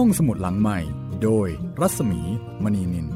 [0.00, 0.78] ห้องสมุดหลังใหม่
[1.22, 1.48] โดย
[1.80, 2.20] รัศมี
[2.64, 3.12] มณีนิน ส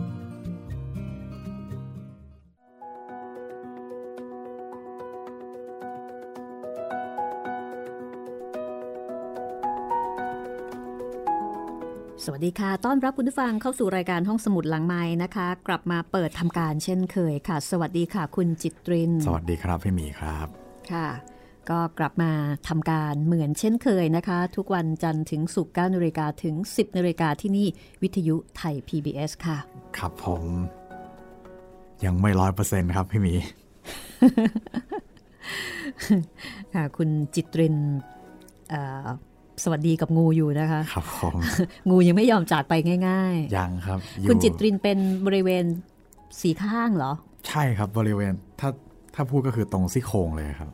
[12.31, 20.47] วัสดีค่ะ ต้อนรับคุณผู้ฟังเข้าสู่รายการห้องสมุดหลังไม้นะคะ กลับมาเปิดทำการเช่นเคยค่ะ สวัสดีค่ะ คุณจิตริน สวัสดีครับพี่หมีครับ
[20.93, 21.09] ค่ะ
[21.71, 22.33] ก็กลับมา
[22.69, 27.67] ทำการเหมือนเช่นเคยนะคะ ทุกวันจันทร์ถึงศุกร์9นาฬิกาถึง 10นาฬิกาที่นี่
[28.03, 29.59] วิทยุไทย PBS ค่ะ
[29.99, 30.45] ครับผม
[32.05, 33.35] ยังไม่ร้อยเปอร์เซ็นต์ครับพี่หมี
[36.75, 37.77] ค่ะ คุณจิตริน
[38.71, 39.07] เอ่อ
[39.63, 41.35] สวัสดีกับงูอยู่นะคะ ครับผม
[41.91, 42.75] งูยังไม่ยอมจากไป
[43.09, 45.65] ง่ายยังครับอยู่ๆคุณจิตรินเป็นบริเวณ
[46.41, 47.13] สีข้างเหรอ
[47.49, 48.71] ใช่ครับบริเวณถ้า
[49.15, 50.71] ถ้าพูดก็คือตรงซี่โครงเลยครับ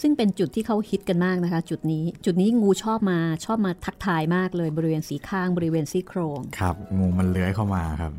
[0.00, 8.12] ซึ่งเป็นจุดที่เขาฮิตกันมากนะคะ จุดนี้จุดนี้งูชอบมาชอบมาทักทายมากเลยบริเวณสีข้างบริเวณซี่โครงครับ งูมันเลื้อยเข้ามาครับ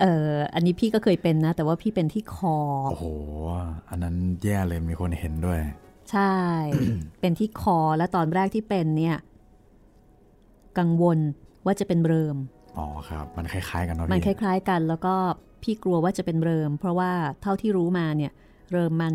[0.00, 2.56] เอ่ออันนี้พี่ก็เคยเป็นนะ แต่ว่าพี่เป็นที่คอ
[2.90, 3.06] โอ้โห
[3.88, 5.60] อันนั้นแย่เลยมีคนเห็นด้วย
[6.12, 6.34] ใช่
[7.20, 9.16] เป็นที่คอและตอนแรกที่เป็นเนี่ย
[10.78, 11.18] กังวล
[11.66, 12.36] ว่าจะเป็นเริม
[12.78, 15.14] อ๋อครับ มันคล้ายๆกันเนาะมันคพี่ล้าย ๆ กัน แล้วก็
[15.62, 17.10] พี่กลัวว่าจะเป็นเริม เพราะว่า
[17.42, 18.32] เท่าที่รู้มาเนี่ย
[18.72, 19.14] เริมมัน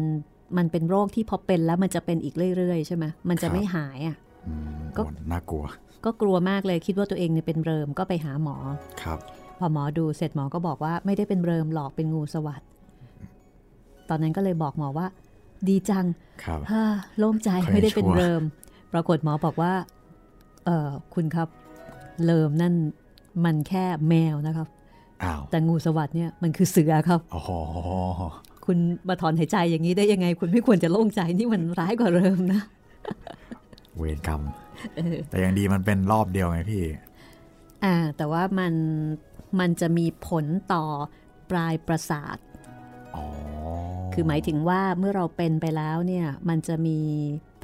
[0.58, 4.17] มันเป็นโรคที่พอเป็นแล้วมันจะเป็นอีกเรื่อยๆ ใช่ไหมมันจะไม่หายอะ
[4.48, 5.66] อืมก็โอ้น่ากลัว
[6.06, 8.56] ก็กลัวมากเลยคิดว่าตัวเองเนี่ยเป็นเริมก็ไปหาหมอ
[9.03, 9.20] ครับ
[9.59, 12.62] พอหมอดูเสร็จหมอก็บอกว่าไม่ได้เป็นเริมหรอกเป็นงูสวัสด
[14.09, 15.08] ตอนนั้นก็เลยบอกหมอว่า
[15.68, 16.06] ดีจัง
[16.44, 16.84] ครับฮ่า
[17.18, 18.42] โล่งใจค่อยไม่ได้เป็นชั่วเริม
[18.94, 19.73] ปรากฏหมอบอกว่า
[20.66, 21.48] เออคุณครับ
[22.25, 22.73] เริมนั่น
[23.45, 24.68] มันแค่แมวนะครับ
[25.23, 27.50] อ้าวแต่งูสวัสดเนี่ยมันคือเสือครับโอ้โห
[28.67, 32.61] คุณมาถอนหายใจอย่างนี้ได้ยังไง คุณไม่ควรจะโล่งใจนี่มันร้ายกว่าเริมนะ
[33.97, 34.41] เวรกรรม
[35.29, 36.83] แต่ยังดีมันเป็นรอบเดียวไงพี่
[37.83, 38.73] อ่า แต่ว่ามัน
[39.59, 40.85] มันจะมีผลต่อ
[41.51, 42.38] ปลายประสาท
[43.16, 43.23] อ๋อ
[44.13, 47.00] คือหมายถึงว่าเมื่อเราเป็นไปแล้วเนี่ย มันจะมี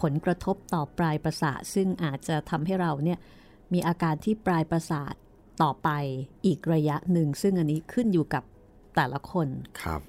[0.02, 3.20] ผลกระทบต่อปลายประสาท ซึ่งอาจจะทำให้เราเนี่ย
[3.74, 5.14] มีอาการที่ปลายประสาท
[5.62, 5.90] ต่อไป
[6.46, 8.44] อีกระยะหนึ่ง ซึ่งอันนี้ขึ้นอยู่กับ
[8.96, 9.48] แต่ละคน
[9.84, 10.02] ครับ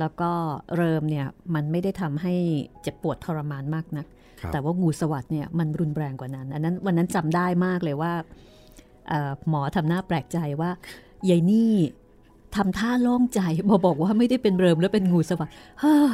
[0.00, 0.30] แล้วก็
[0.76, 2.34] เริมเนี่ยมันไม่ได้ทำให้
[2.82, 4.06] เจ็บปวดทรมานมากนัก
[4.40, 8.12] ครับแต่ว่างูสวัสดเนี่ยมันรุนแรงกว่านั้น อันนั้นวันนั้นจำได้มากเลยว่า
[9.08, 10.70] เอ่อหมอทำหน้าแปลกใจว่า
[11.30, 11.72] ยายนี่
[12.56, 15.50] ทำท่าโล่งใจบอบอกว่าไม่ได้เป็นเริมแล้วเป็นงูสวัสด
[15.80, 16.12] เฮ้ย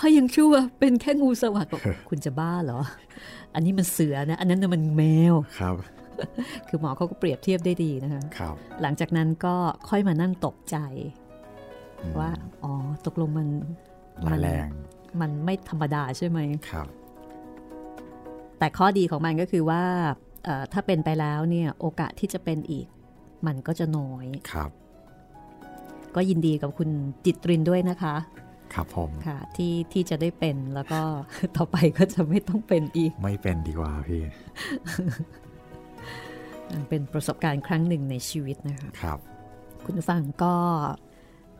[0.00, 2.80] ค่อยยังชั่วเป็นแค่งูสวัสดบอกคุณจะบ้าเหรอ
[3.54, 5.76] อันนี้มันเสือนะ อันนั้นน่ะมันแมวครับ
[6.68, 9.54] คือหมอเขาก็เปรียบเทียบได้ดีนะคะครับหลังจากนั้นก็
[9.88, 10.78] ค่อยมานั่งตกใจ
[11.20, 11.25] อืม
[12.18, 12.30] ว่า
[12.64, 12.72] อ๋อ
[13.06, 13.48] ตกลงมัน
[14.26, 14.68] ร้ายแรง
[15.20, 16.38] มันไม่ธรรมดาใช่ไหม
[16.70, 16.86] ครับ
[18.58, 19.82] แต่ข้อดีของมันก็คือว่า
[20.44, 22.86] เอ่อถ้าเป็นไปแล้วเนี่ยโอกาสที่จะเป็นอีก
[23.46, 24.70] มันก็จะน้อยครับ
[26.14, 26.90] ก็ยินดีกับคุณ
[27.24, 28.16] จิตรินด้วยนะคะ
[28.74, 31.00] ครับผมค่ะที่ที่จะได้เป็นแล้วก็
[31.56, 34.22] ต่อไปก็จะไม่ต้องเป็นอีก ไม่เป็นดีกว่าพี่
[36.88, 39.18] เป็นประสบการณ์ครั้งหนึ่งในชีวิตนะคะครับ
[39.84, 40.54] คุณผู้ฟังก็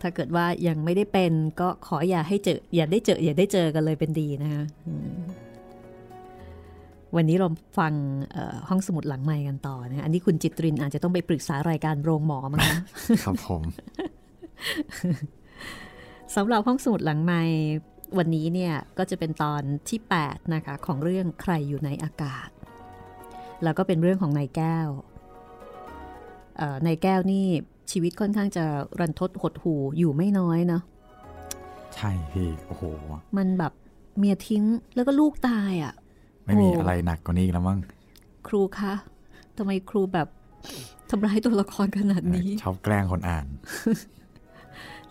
[0.03, 5.19] ถ้าเกิดว่ายังไม่ได้เป็นก็ขออย่าให้เจอ อย่าได้เจอ อย่าได้เจอกันเลยเป็นดีนะคะอืม
[7.17, 7.49] วันนี้เรา
[7.79, 7.93] ฟัง
[8.33, 12.79] เอ่อห้องสมุดหลังไมค์กันต่อนะอันนี้คุณจิตรินอาจจะต้องไปปรึกษารายการโรงหมอมั้งคะ
[13.25, 13.63] ครับผม
[16.37, 17.59] สำหรับห้องสมุดหลังไมค์
[18.19, 22.49] วันนี้เนี่ยก็จะเป็นตอนที่ 8 นะคะ ของเรื่องใครอยู่ในอากาศ
[23.63, 24.89] แล้วก็เป็นเรื่องของนายแก้ว
[26.57, 27.47] เอ่อนายแก้วนี่
[27.91, 28.65] ชีวิตค่อนข้างจะ
[29.01, 30.83] รันทดหดหูอยู่ไม่น้อยเนาะ
[31.95, 32.83] ใช่พี่โอ้โห
[33.37, 33.73] มันแบบ
[34.19, 34.63] เมียทิ้ง
[34.95, 35.93] แล้วก็ลูกตายอะ่ะ
[36.45, 37.79] ไม่มีโอ้อะไรหนักกว่านี้อีกแล้วมั้ง
[38.49, 38.95] ครูคะ
[39.57, 40.29] ทำไมครูแบบ
[41.11, 43.47] ทำร้ายตัวละครขนาดนี้ ชอบแกล้งคนอ่าน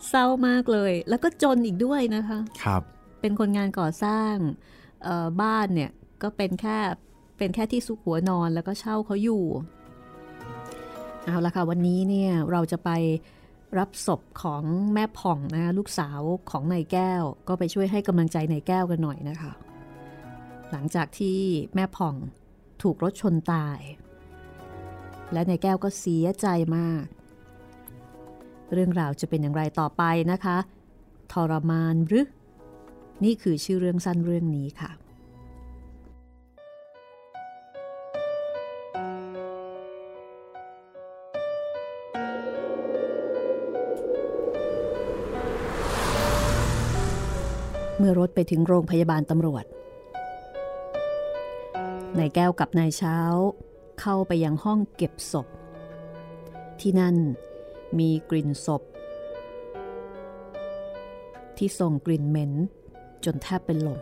[0.09, 2.81] เศร้ามากเลย แล้วก็จนอีกด้วยนะคะ ครับ
[3.21, 4.33] เป็นคนงานก่อสร้าง
[5.03, 5.91] เอ่อบ้านเนี่ย
[6.23, 6.77] ก็เป็นแค่
[7.37, 9.43] เป็นแค่ที่ซุกหัวนอนแล้วก็เช่าเขาอยู่
[11.25, 12.89] เอาละค่ะวันนี้เนี่ยเราจะไป
[13.77, 14.63] รับศพของ
[14.93, 19.51] แม่ผ่องนะลูกสาวของนายแก้ว ก็ไปช่วยให้กำลังใจนายแก้วกันหน่อยนะคะ
[20.71, 21.37] หลังจากที่
[21.75, 22.15] แม่ผ่อง
[22.81, 23.79] ถูกรถชนตาย
[25.33, 27.03] และนายแก้วก็เสียใจมาก
[28.73, 30.57] เรื่องราวจะเป็นอย่างไรต่อไปนะคะ
[31.31, 32.27] ทรมานหรือ
[33.23, 34.91] นี่คือชื่อเรื่องสั้นเรื่องนี้ค่ะ
[47.97, 49.65] เมื่อรถไปถึงโรงพยาบาลตำรวจ
[52.17, 53.17] นายแก้วกับนายเช้า
[53.99, 55.47] เข้าไปยังห้องเก็บศพ
[56.81, 57.15] ที่นั่น
[57.99, 58.81] มีกลิ่นศพ
[61.57, 62.51] ที่ส่งกลิ่นเหม็น
[63.25, 63.99] จนแทบเป็นลม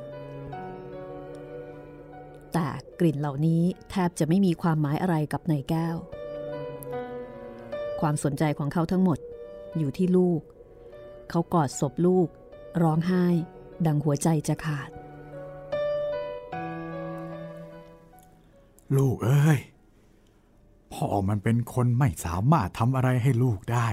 [2.54, 2.68] แต่
[3.00, 3.62] กลิ่นเหล่านี้
[3.92, 5.95] แทบจะไม่มีความหมายอะไรกับนายแก้ว
[8.01, 9.19] ความสนใจของเขาทั้งหมด
[9.78, 10.42] อยู่ที่ลูก
[11.30, 12.28] เขากอดศพลูก
[12.84, 13.25] ร้องไห้
[13.88, 14.89] ดังหัวใจจะขาด
[18.97, 19.59] ลูกเอ้ย
[20.94, 23.88] พ่อมันเป็นคนไม่สามารถทำอะไรให้ลูกได้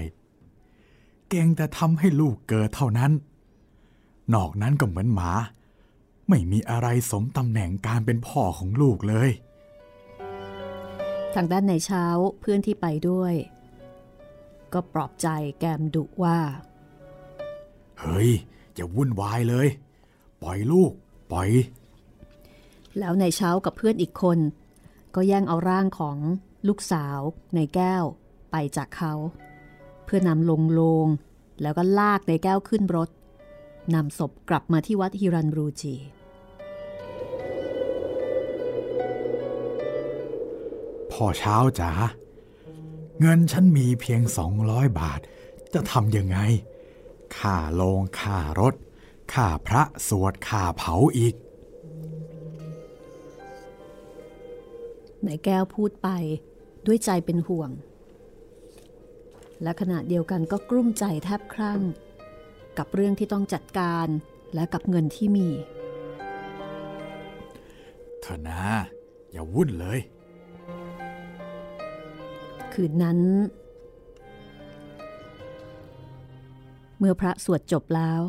[1.28, 3.12] เก่งแต่ทำให้ลูกเกิดเท่านั้น
[4.34, 5.32] นอกนั้นก็เหมือนหมา
[6.28, 9.30] ไม่มีอะไรสมตำแหน่งการเป็นพ่อของลูกเลย
[11.34, 12.04] ทางด้านในเช้า
[12.40, 13.34] เพื่อนที่ไปด้วย
[14.72, 15.28] ก็ปลอบใจ
[15.60, 16.38] แกมดุว่า
[18.00, 18.30] เฮ้ย
[18.80, 19.68] อย่าวุ่นวายเลย
[20.42, 20.92] ปล่อยลูก
[21.32, 21.50] ปล่อย
[22.98, 24.38] แล้วในเช้ากับเพื่อนอีกคน
[25.14, 26.18] ก็แย่งเอาร่างของ
[26.68, 27.18] ลูกสาว
[27.54, 28.04] ในแก้ว
[28.50, 29.14] ไปจากเขา
[30.04, 31.06] เพื่อนำลงโลง
[31.62, 33.10] แล้วก็ลากในแก้วขึ้นรถ
[33.94, 35.94] นำศพกลับมาที่วัดฮิรันบรูจี
[41.12, 41.90] พ่อเช้าจ๋า
[43.20, 45.20] เงินฉันมีเพียงสองร้อยบาท
[45.74, 46.38] จะทำยังไง
[47.38, 48.74] ค่าโลงค่ารถ
[49.32, 51.34] ค่าพระสวดค่าเผาอีก
[55.24, 56.08] ในแก้วพูดไป
[56.86, 57.70] ด้วยใจเป็นห่วง
[59.62, 61.80] และขณะเดียวกันก็กลุ้มใจแทบครั่ง
[62.78, 64.06] กับเรื่องที่ต้องจัดการ
[64.54, 65.48] และกับเงินที่มี
[68.20, 68.62] เธอนะ
[69.30, 70.00] อย่าวุ่นเลย
[72.72, 73.18] คืนนั้น
[77.02, 78.22] เมื่อพระสวดจบแล้ว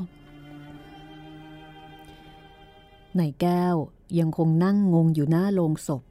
[3.19, 3.75] นายแก้ว
[4.19, 6.03] ยังคงนั่งงงอยู่หน้าโลงศพ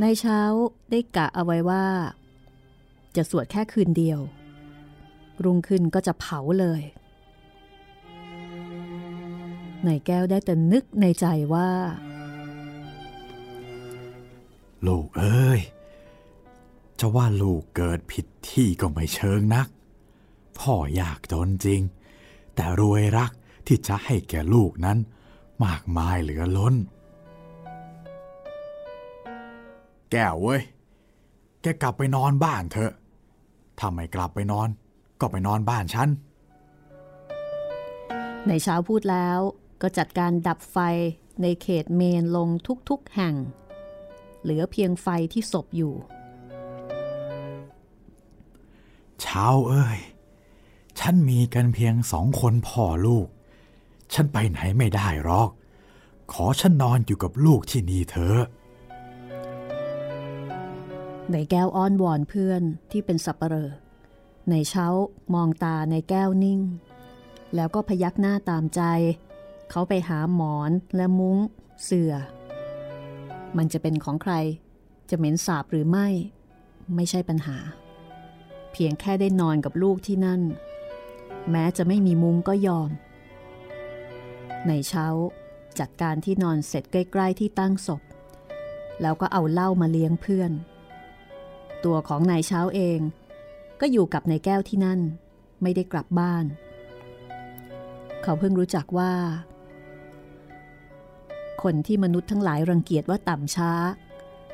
[0.00, 0.40] ในเช้า
[0.90, 1.84] ได้กะเอาไว้ว่า
[3.16, 4.20] จะสวดแค่คืนเดียว
[5.44, 6.82] รุ่งขึ้นก็จะเผาเลย
[9.86, 11.70] นายแก้วได้แต่นึกในใจว่า
[14.86, 15.60] ลูกเอ้ย
[17.00, 19.68] จะว่าลูกเกิดผิดที่ก็ไม่เชิงนัก
[20.62, 21.80] พ่ออยากจนจริง
[22.54, 23.30] แต่รวยรัก
[23.66, 24.98] ที่จะให้แก่ลูกนั้น
[25.64, 26.74] มากมายเหลือล้น
[30.10, 30.62] แก้วเว้ย
[31.62, 32.92] แกกลับไปนอนบ้านเถอะ
[33.78, 34.68] ถ้าไม่กลับไปนอน
[35.20, 36.08] ก็ไปนอนบ้านฉัน
[38.48, 39.38] ในเช้าพูดแล้ว
[39.82, 40.78] ก็จัดการดับไฟ
[41.42, 42.48] ในเขตเมนลง
[42.88, 43.34] ทุกๆแห่ง
[44.42, 45.94] เหลือเพียงไฟที่ศพอยู่
[49.20, 49.98] เช้าเอ้ย
[51.04, 53.26] ฉันมีกันเพียงสองคนพ่อลูก
[54.12, 55.50] ฉันไปไหนไม่ได้หรอก
[56.32, 58.40] ขอฉันนอนอยู่กับลูกที่นี่เถอะ
[61.32, 63.70] ในแก้วอ้อนวอนเพื่อนที่เป็นสับปเหร่อ
[64.50, 64.86] ในเช้า
[65.34, 66.60] มองตาในแก้วนิ่ง
[67.54, 68.82] แล้วก็พยักหน้าตามใจ
[69.70, 71.38] เขาไปหาหมอนและมุ้ง
[71.84, 72.14] เสื่อ
[73.56, 74.34] มันจะเป็นของใคร
[75.10, 76.08] จะเหม็นสาบหรือไม่
[76.94, 77.58] ไม่ใช่ปัญหา
[78.72, 80.42] เพียงแค่ได้นอนกับลูกที่นั่น
[81.50, 82.90] แม้จะไม่มีมุ้งก็ยอม
[84.68, 85.06] ในเช้า
[85.78, 88.02] จัดการที่นอนเสร็จใกล้ ๆ ที่ตั้งศพ
[89.02, 90.52] แล้วก็เอาเหล้ามาเลี้ยงเพื่อน
[91.84, 93.00] ตัวของนายเช้าเอง
[93.80, 95.00] ก็อยู่กับนายแก้วที่นั่น
[95.62, 96.44] ไม่ได้กลับบ้าน
[98.22, 99.12] เขาเพิ่งรู้จักว่า
[101.62, 103.72] คนที่มนุษย์ทั้งหลายรังเกียจว่าต่ำช้า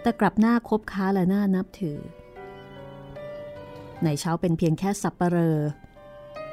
[0.02, 1.98] แต่กลับหน้าคบค้าและหน้านับถือ
[4.04, 5.58] นายเช้าเป็นเพียงแค่สับปเหรอ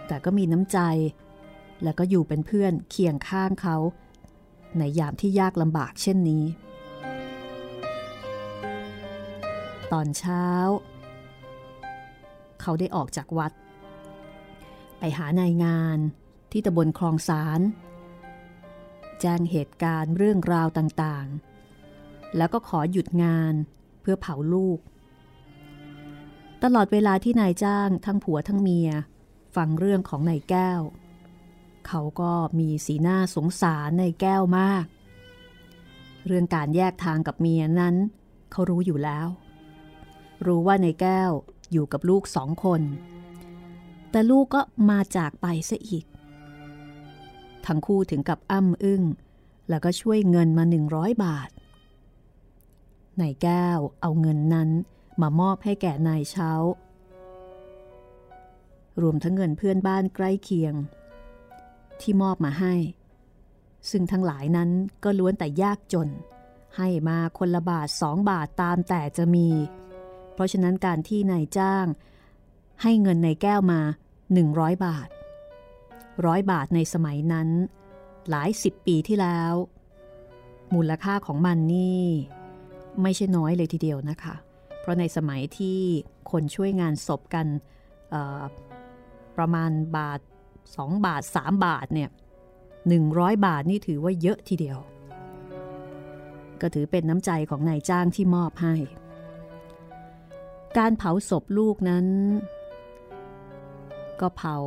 [0.08, 0.80] แต่ก็มีน้ำใจ
[1.84, 3.78] แล้วก็อยู่เป็นเพื่อนเคียงข้างเขา
[4.78, 6.44] ในยามที่ยากลำบากเช่นนี้
[9.92, 10.46] ตอนเช้า
[12.62, 13.52] เขาได้ออกจากวัด
[15.00, 15.98] ไปหานายงาน
[16.52, 17.62] ที่ตำบลคลองสาร
[19.22, 23.54] แจ้งเหตุการณ์เรื่องราวต่างๆ แล้วก็ขอหยุดงาน
[24.02, 24.80] เพื่อเผาลูก
[26.64, 28.90] ตลอดเวลาที่นายจ้างทั้งผัวทั้งเมีย
[29.56, 30.82] ฟังเรื่องของนายแก้ว
[31.88, 34.86] เขาก็มีสีหน้าสงสารนายแก้วมาก
[36.26, 37.96] เรื่องการแยกทางกับเมียนั้น
[38.52, 39.28] เขารู้อยู่แล้ว
[40.46, 41.32] รู้ว่าในแก้ว
[41.72, 42.82] อยู่กับลูกสองคน
[44.12, 46.06] แต่ลูกก็มาจากไปซะอีก
[47.66, 49.04] ทั้งคู่ถึงกับอ้ำอึ้ง
[49.70, 51.50] แล้วก็ช่วยเงินมาหนึ่งร้อยบาท
[53.22, 54.70] นายแก้วเอาเงินนั้น
[55.22, 56.52] มามอบให้แก่นายเช้า
[59.02, 60.74] รวมทั้งเงินเพื่อนบ้านใกล้เคียง
[62.02, 62.74] ที่มอบมาให้
[63.90, 64.70] ซึ่งทั้งหลายนั้น
[65.04, 66.10] ก็ล้วนแต่ยากจน
[66.78, 69.48] ให้มาคนละบาทสองบาทตามแต่จะมี
[70.34, 71.86] เพราะฉะนั้นการที่นายจ้าง
[72.82, 73.82] ให้เงินในแก้วมา
[74.34, 75.08] 100 บาท
[76.26, 77.50] ร้อยบาทในสมัยนั้น
[78.30, 79.54] หลายสิบปีที่แล้ว
[80.76, 82.06] มูลค่าของมันนี่
[83.02, 84.36] ไม่ใช่น้อยเลยทีเดียวนะคะ
[84.80, 85.80] เพราะในสมัยที่
[86.32, 87.48] คนช่วยงานศพกัน
[89.38, 90.20] ประมาณบาท
[90.64, 92.10] 2 บาท 3 บาทเนี่ย
[92.78, 94.80] 100 บาทนี่ถือว่าเยอะทีเดียว
[96.62, 98.76] ก็ถือเป็นน้ำใจของนายจ้างที่มอบให้
[100.78, 102.06] การเผาศพลูกนั้น
[104.20, 104.58] ก็เผา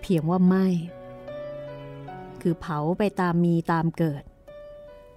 [0.00, 0.66] เพียงว่าไม่
[2.42, 4.22] คือเผาไปตามมีตามเกิด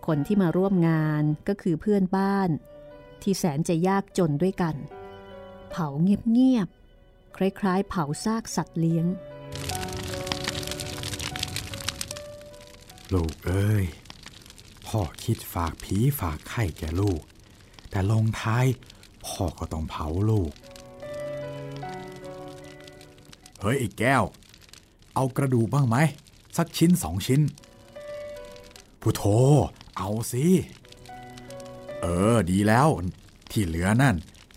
[0.07, 2.49] คนที่มาร่วมงานก็คือเพื่อนบ้าน
[3.21, 4.75] ที่แสนจะยากจนด้วยกัน
[5.71, 6.67] เผาเงียบ
[7.37, 9.05] คล้ายๆ เผาซากสัตว์เลี้ยง
[13.13, 13.85] ลูกเอ้ย
[14.87, 17.21] พ่อคิดฝากผีฝากไข่แก่ลูก
[17.89, 18.65] แต่ลงท้าย
[19.25, 20.51] พ่อก็ต้องเผาลูก
[23.61, 24.23] เฮ้ยไอ้แก้ว
[25.15, 25.97] เอากระดูกบ้างไหม
[26.57, 27.41] สักชิ้นสองชิ้น
[29.01, 29.23] ผู้โท
[29.97, 30.45] เอาสิ
[32.01, 32.87] เออดีแล้ว
[33.51, 34.15] ที่เหลือนั่น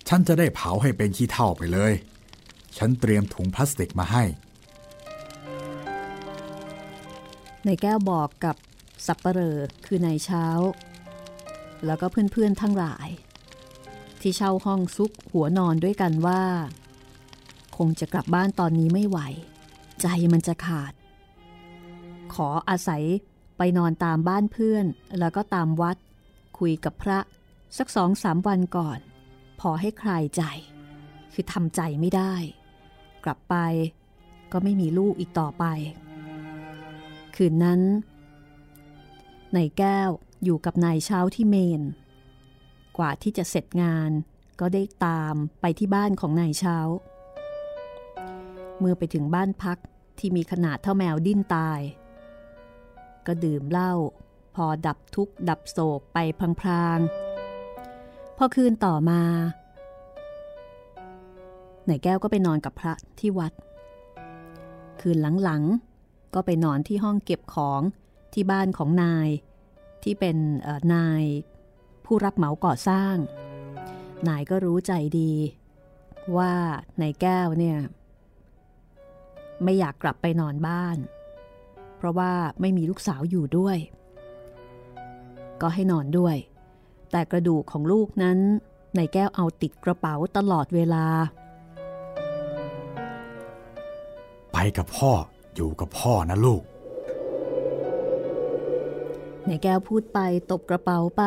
[0.08, 1.92] ฉันจะได้เผาให้เป็นขี้เท่าไปเลย
[2.78, 4.24] ฉันเตรียมถุงพลาสติกมาให้
[7.64, 8.56] ในแก้วบอกกับ
[9.06, 10.46] สับปเหร่อคือนายเช้า
[11.86, 13.08] แล้วก็เพื่อนๆทั้งหลาย
[14.20, 16.42] ที่เช่าห้องซุกหัวนอนด้วยกันว่า
[17.76, 19.18] คงจะกลับบ้านตอนนี้ไม่ไหว
[20.02, 20.92] ใจมันจะขาด
[22.34, 23.04] ขออาศัย
[23.56, 24.86] ไปนอนตามบ้านเพื่อน
[25.18, 25.96] แล้วก็ตามวัด
[26.58, 27.18] คุยกับพระ
[27.78, 28.98] สักสองสามวันก่อน
[29.60, 30.42] พอให้คลายใจ
[31.32, 32.34] คือทำใจไม่ได้
[33.24, 33.56] กลับไป
[34.52, 35.64] ก็ไม่มีลูกอีกต่อไป
[37.36, 37.80] คืนนั้น
[39.56, 40.10] นายแก้ว
[40.44, 41.82] อยู่กับนายเช้าที่เมน
[42.98, 44.10] กว่าที่จะเสร็จงาน
[44.60, 46.78] ก็ได้ตามไปที่บ้านของนายเช้า
[48.78, 49.78] เมื่อไปถึงบ้านพัก
[50.18, 51.80] ที่มีขนาดเท่าแมวดิ้นตาย
[53.26, 53.92] ก็ดื่มเหล้า
[54.54, 56.18] พอดับทุกข์ดับโศกไป
[56.60, 59.22] พลางๆ พอคืนต่อมา
[61.88, 63.52] นายแก้วก็ไปนอนกับพระที่วัด
[65.00, 67.80] คืนหลังๆ ก็ไปนอนที่ห้องเก็บของ
[68.34, 69.28] ที่บ้านของนาย
[70.02, 70.36] ที่เป็น
[70.94, 71.22] นาย
[72.04, 73.14] ผู้รับเหมาก่อสร้าง
[74.28, 75.32] นายก็รู้ใจดี
[76.36, 76.52] ว่า
[77.00, 77.78] นายแก้วเนี่ย
[79.64, 80.96] ไม่อยากกลับไปนอนบ้าน
[81.96, 83.78] เพราะว่าไม่มีลูกสาวอยู่ด้วย
[85.60, 86.36] ก็ให้นอนด้วย
[87.10, 88.38] แต่กระดูกของลูกนั้น
[88.96, 91.06] นายแก้วเอาติดกระเป๋าตลอดเวลา
[94.60, 95.12] ไปกับพ่อ
[95.54, 96.62] อยู่กับพ่อนะลูก
[99.46, 100.18] ในแก้วพูดไป
[100.50, 101.22] ตบกระเป๋าไป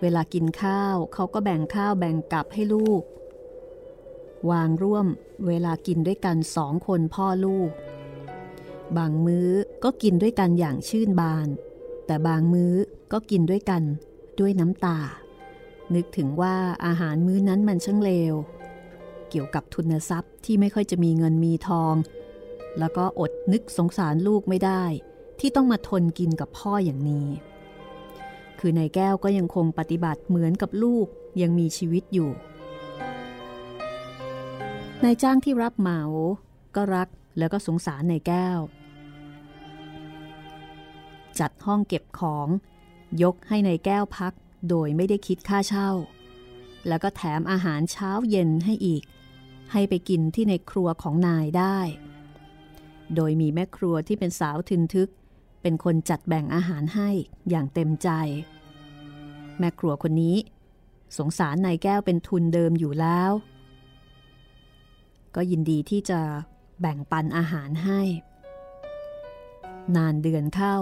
[0.00, 3.02] เวลากินข้าวเขาก็แบ่งข้าวแบ่งกับให้ลูก
[4.50, 5.06] วางร่วม
[5.46, 7.70] เวลากินด้วยกันสองคนพ่อลูก
[8.96, 9.50] บางมื้อ
[9.84, 11.48] ก็กินด้วยกันอย่างชื่นบาน
[12.06, 12.74] แต่บางมื้อ
[13.12, 13.82] ก็กินด้วยกัน
[14.40, 14.98] ด้วยน้ำตา
[15.94, 18.34] นึกถึงว่าอาหารมื้อนั้นมันช่างเลว
[19.32, 21.94] เกี่ยวกับทุนทรัพย์ที่ไม่ค่อยจะมีเงินมีทอง
[22.78, 24.84] แล้วก็อดนึกสงสารลูกไม่ได้
[25.40, 27.28] ที่ต้องมาทนกินกับพ่ออย่างนี้
[28.58, 31.06] คือนายแก้วก็ยังคงปฏิบัติเหมือนกับลูก
[31.42, 32.30] ยังมีชีวิตอยู่
[35.04, 36.02] นายจ้างที่รับเหมา
[36.76, 37.08] ก็รัก
[37.38, 38.58] แล้วก็สงสารนายแก้ว
[41.38, 42.48] จัดห้องเก็บของ
[43.22, 44.32] ยกให้ในายแก้วพัก
[44.68, 45.90] โดยไม่ได้คิดค่าเช่า
[46.88, 49.02] แล้วก็แถมอาหารเช้าเย็นให้อีก
[49.72, 51.78] ให้ไปกินที่ในครัวของนายได้
[53.14, 55.10] โดยมีแม่ครัวที่เป็นสาวทึนทึก
[55.62, 57.10] เป็นคนจัดแบ่งอาหารให้
[57.50, 58.08] อย่างเต็มใจ
[59.58, 60.36] แม่ครัวคนนี้
[61.18, 63.30] สงสารนายแก้วเป็นทุนเดิมอยู่แล้ว
[65.34, 66.20] ก็ยินดีที่จะ
[66.80, 68.00] แบ่งปันอาหารให้
[69.96, 70.76] นานเดือนเข้า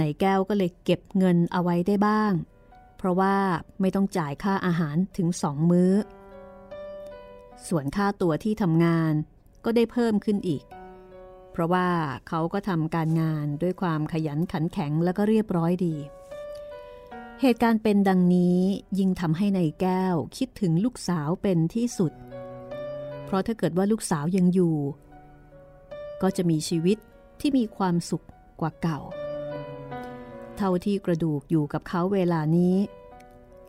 [0.00, 2.32] นายแก้วก็เลยเก็บเงินเอาไว้ได้บ้าง
[2.96, 3.36] เพราะว่า
[3.80, 5.92] ไม่ต้องจ่ายค่าอาหารถึงสองมื้อ
[7.68, 9.12] ส่วนค่าตัวที่ทำงาน
[9.64, 10.64] ก็ได้เพิ่มขึ้นอีก
[11.50, 11.88] เพราะว่า
[12.28, 15.96] เขาก็ทำการงานด้วยความขยันขันแข็งแล้วก็เรียบร้อยดี
[17.40, 18.58] เหตุการณ์เป็นดังนี้
[18.98, 22.12] ยิ่งทำให้ในแก้วคิดถึงลูกสาวเป็นที่สุด
[23.24, 24.76] เพราะถ้าเกิดว่าลูกสาวยังอยู่
[26.22, 26.98] ก็จะมีชีวิต
[27.40, 28.24] ที่มีความสุข
[28.60, 29.00] กว่าเก่า
[30.56, 32.76] เท่าที่กระดูกอยู่กับเขาเวลานี้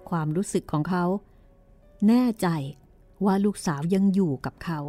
[0.09, 1.05] ความรู้สึกของเขา
[2.07, 2.47] แน่ใจ
[3.25, 4.79] ว่าลูกสาวยังอยู่กับเขา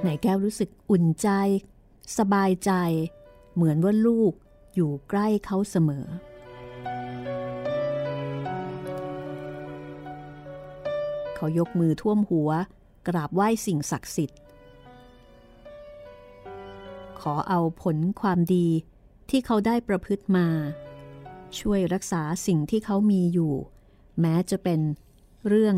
[0.00, 1.28] ไหนแก้วรู้สึกอุ่นใจ
[2.18, 2.72] สบายใจ
[3.54, 4.32] เหมือนว่าลูก
[4.74, 6.06] อยู่ใกล้เขาเสมอ
[11.34, 12.50] เขายกมือท่วมหัว
[13.08, 14.40] กราบไหว้สิ่งศักดิ์สิทธิ์
[17.20, 18.68] ขอเอาผลความดี
[19.30, 20.48] ที่เขาได้ประพฤติมา
[21.58, 23.54] ช่วยรักษาสิ่งที่เขามีอยู่
[24.20, 24.80] แม้จะเป็น
[25.48, 25.76] เรื่อง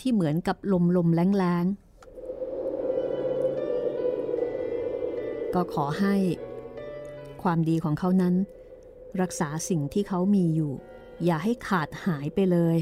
[0.00, 1.64] ที่เหมือนกับลมลมแรงแรง
[5.54, 6.14] ก็ขอให้
[7.42, 8.34] ความดีของเขานั้น
[9.20, 10.72] รักษาสิ่งที่เขามีอยู่
[11.24, 12.76] อย่าให้ขาดหายไปเลย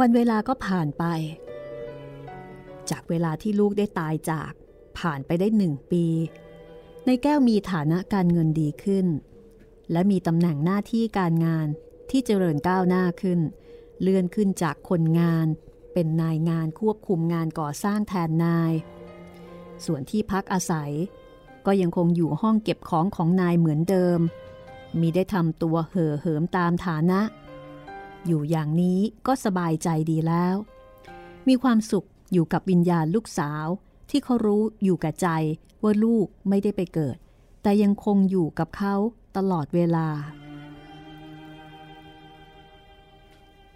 [0.00, 1.04] วันเวลาก็ผ่านไป
[2.90, 4.52] จากเวลาที่ลูกได้ตายจาก
[4.98, 6.04] ผ่านไปได้หนึ่งปี
[7.06, 9.06] ในแก้วมีฐานะการเงินดีขึ้น
[9.92, 11.66] และมีตำแหน่งหน้าที่การงาน
[12.10, 13.40] ที่เจริญก้าวหน้าขึ้น
[14.00, 15.46] เลื่อนขึ้นจากคนงาน
[15.92, 18.72] เป็นนายงานควบคุมงานก่อสร้างแทนนาย
[19.84, 20.92] ส่วนที่พักอาศัย
[21.66, 24.20] ก็ยังคงอยู่ห้องเก็บของของนายเหมือนเดิม
[25.00, 27.20] มีได้ทำตัวเห่อเหิมตามฐานะ
[28.26, 30.56] อยู่อย่างนี้ก็สบายใจดีแล้ว
[31.48, 33.66] มีความสุขอยู่กับวิญญาณลูกสาว
[34.10, 35.28] ที่เขารู้อยู่กับใจ
[35.82, 37.16] ว่าลูกไม่ได้ไปเกิด
[37.62, 38.94] แต่ยังคงอยู่กับเขา
[39.36, 40.08] ตลอดเวลา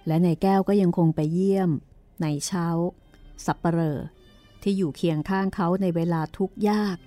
[0.06, 1.70] และในแก้วก็ยังคงไปเยี่ยม
[2.22, 2.66] ในเช้า
[3.46, 3.98] สับปเปลอ
[4.62, 6.98] ที่อยู่เคียงข้างเขาในเวลาทุกข์ยาก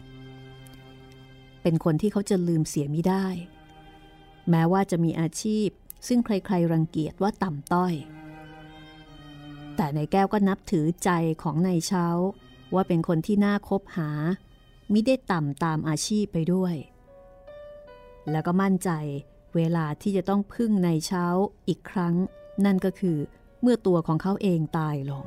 [1.62, 3.26] เป็นคนที่เขาจะลืมเสียไม่ได้
[4.50, 5.68] แม้ว่าจะมีอาชีพ
[6.08, 7.94] ซึ่งใครๆรังเกียจว่าต่ำต้อย
[9.76, 11.10] แต่ในแก้วก็นับถือใจ
[11.44, 12.08] ของในเช้า
[12.74, 14.10] ว่าเป็นคนที่น่าคบหา
[14.92, 16.76] มิได้ต่ำตามอาชีพไปด้วย
[18.32, 18.90] แล้วก็มั่นใจ
[19.56, 21.26] เวลาที่จะต้องพึ่งในเช้า
[21.68, 22.16] อีกครั้ง
[22.66, 23.18] นั่นก็คือ
[23.62, 25.26] เมื่อตัวของเขาเองตายลง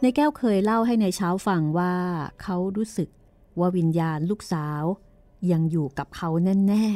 [0.00, 1.94] ในแก้วเคยเล่าให้ในเช้าฟังว่า
[2.42, 3.08] เขารู้สึก
[3.58, 4.82] ว่าวิญญาณลูกสาว
[5.52, 6.28] ยังอยู่กับเขา
[6.68, 6.86] แน่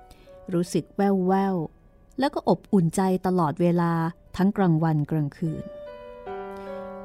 [0.00, 1.56] ๆ รู้สึกแววแวว
[2.18, 3.92] แล้วก็อบอุ่นใจตลอดเวลา
[4.36, 5.64] ทั้งกลางวันกลางคืน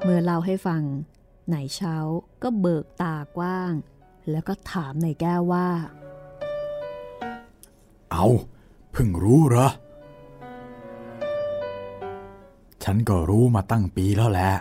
[0.03, 0.83] เมื่อเล่าให้ฟัง
[1.47, 1.95] ไหนเช้า
[2.43, 3.73] ก็เบิกตากว้าง
[4.31, 5.67] แล้วก็ถามในแก้วว่า
[8.19, 8.31] เอา
[8.91, 9.69] เพิ่งรู้เหรอ
[12.83, 14.51] ฉันก็รู้มาตั้งปีแล้วแหละ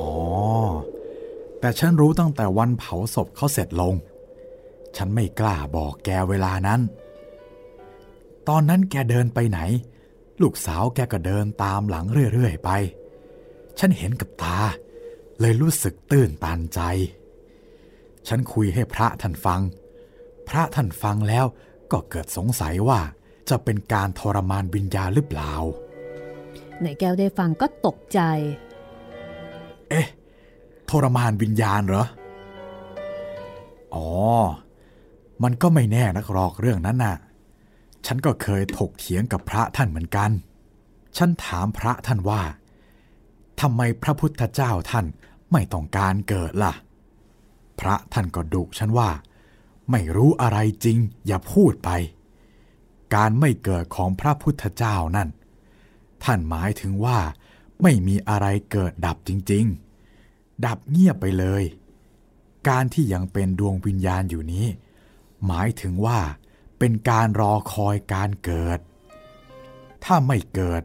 [0.00, 0.14] อ๋อ
[1.60, 3.94] แต่ฉันรู้ตั้งแต่วันเผาศพเขาเสร็จลง
[4.96, 6.80] ฉันไม่กล้าบอกแกเวลานั้น
[8.48, 9.60] ตอนนั้นแกเดินไปไหน
[10.42, 12.70] ลูกสาวแกก็เดินตามหลังเรื่อย ๆ ไป
[13.78, 14.58] ฉันเห็นกับตา
[15.40, 16.80] เลยรู้สึกตื่นตันใจ
[18.28, 19.62] ฉันคุยให้พระท่านฟัง
[20.48, 21.46] พระท่านฟังแล้ว
[21.92, 23.00] ก็เกิดสงสัยว่า
[23.48, 25.52] จะเป็นการทรมานวิญญาณหรือเปล่า
[26.82, 28.20] ในแก้วได้ฟังก็ตกใจ
[29.90, 30.06] เอ๊ะ
[30.90, 32.06] ทรมานวิญญาณเหรอ
[33.94, 34.08] อ๋อ
[35.42, 37.16] มันก็ไม่แน่นักหรอกเรื่องนั้นน่ะ
[38.06, 40.30] ฉันก็เคยถกเถียงกับพระท่านเหมือนกัน
[41.16, 42.42] ฉันถามพระท่านว่า
[43.60, 45.06] ทำไมพระพุทธเจ้าท่าน
[45.52, 46.72] ไม่ต้องการเกิดล่ะ
[47.80, 49.10] พระท่านก็ดุฉันว่า
[49.90, 51.90] ไม่รู้อะไรจริง อย่าพูดไป
[53.14, 55.28] การไม่เกิดของพระพุทธเจ้านั่น
[56.24, 57.18] ท่านหมายถึงว่า
[57.82, 59.64] ไม่มีอะไรเกิดดับจริง
[60.14, 61.64] ๆ ดับเงียบไปเลย
[62.68, 64.66] การที่ยังเป็นดวงวิญญาณอยู่นี้
[65.46, 66.20] หมายถึงว่า
[66.78, 68.78] เป็นการรอคอยการเกิด
[70.04, 70.82] ถ้าไม่เกิด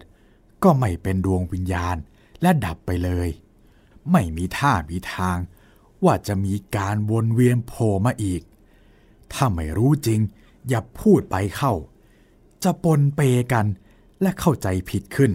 [0.63, 1.95] ก็ไม่เป็นดวงวิญญาณ
[2.41, 3.29] และดับไปเลย
[4.11, 5.37] ไม่มีท่ามีทาง
[6.03, 8.41] ว่าจะมีการวนเวียนโผล่มาอีก
[9.33, 10.19] ถ้าไม่รู้จริง
[10.67, 11.73] อย่าพูดไปเข้า
[12.63, 13.21] จะปนเป
[13.53, 13.65] กัน
[14.21, 15.31] และเข้าใจผิดขึ้น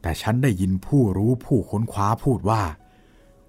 [0.00, 2.62] แต่ฉันได้ยินผู้รู้ผู้ค้นคว้าพูดว่า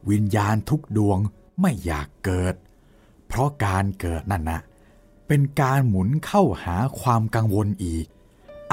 [0.09, 1.19] วิญญาณทุกดวง
[1.61, 2.55] ไม่อยากเกิด
[3.27, 4.59] เพราะการเกิดนั่นนะ
[5.27, 8.05] เป็นการหมุนเข้าหาความกังวลอีก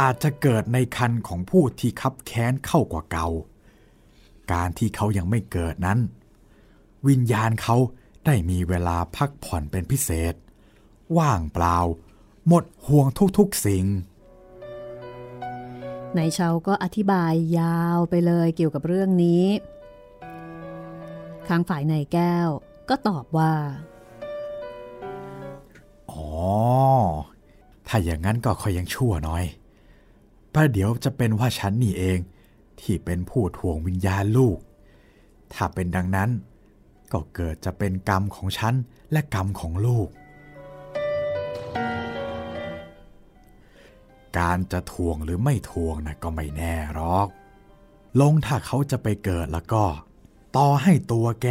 [0.01, 3.29] อาจจะเกิดในคันของผู้ที่คับแค้นเข้ากว่าเก่า
[4.53, 5.99] การที่เขายังไม่เกิดนั้น
[7.09, 7.77] วิญญาณเขา
[8.27, 10.35] ได้มีเวลาพักผ่อนเป็นพิเศษ
[11.19, 11.77] ว่างเปล่า
[12.49, 13.07] หมดห่วง
[13.39, 13.85] ทุกๆสิ่ง
[16.17, 19.45] นายเชาก็อธิบายยาวไปเลยเกี่ยวกับเรื่องนี้
[21.47, 22.49] ข้างฝ่ายนายแก้ว
[22.89, 23.53] ก็ตอบว่า
[26.11, 26.27] อ๋อ
[27.87, 29.45] ถ้าอย่างนั้นก็คอยยังชั่วหน่อย
[30.55, 32.19] ประเดี๋ยวจะเป็นว่าฉันนี่เอง
[32.81, 34.59] ที่เป็นผู้ทวงวิญญาณลูก
[35.53, 36.31] ถ้าเป็นดังนั้น
[37.13, 38.75] ก็เกิดจะเป็นกรรมของฉัน
[39.13, 40.09] และกรรมของลูก
[44.39, 47.29] การจะทวงหรือไม่ทวงนะก็ไม่แน่หรอก
[48.21, 49.85] ลงถ้าเขาจะไปเกิดแล้วก็
[50.57, 51.49] ต่อให้ตัวแก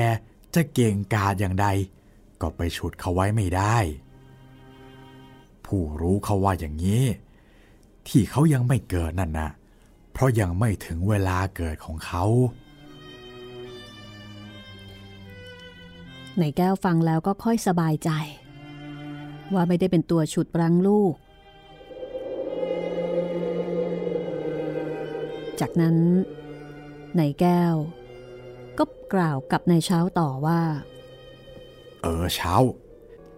[0.56, 1.68] จะเก่งกาจอย่างใด
[2.42, 3.78] ก็ไปฉุดเขาไว้ไม่ได้
[5.66, 7.04] ผู้รู้เขาว่าอย่างนี้
[8.08, 9.50] ที่เขายังไม่เกิดนั่นนะ
[10.12, 12.24] เพราะยังไม่ถึงเวลาเกิดของเขา
[16.40, 18.10] ในแก้วฟังแล้วก็ค่อยสบายใจ
[19.54, 21.14] ว่าไม่ได้เป็นตัวฉุดรั้งลูก
[25.62, 25.98] จากนั้น
[27.18, 27.76] ในแก้ว
[28.78, 30.62] ก็กล่าวกับนายเช้าต่อว่า
[32.02, 32.54] เออเช้า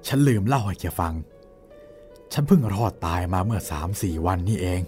[0.08, 1.14] ฉันลืมเล่าให้แกฟัง
[2.34, 4.82] ฉันเพิ่งรอดตายมาเมื่อสามสี่วันนี้เอง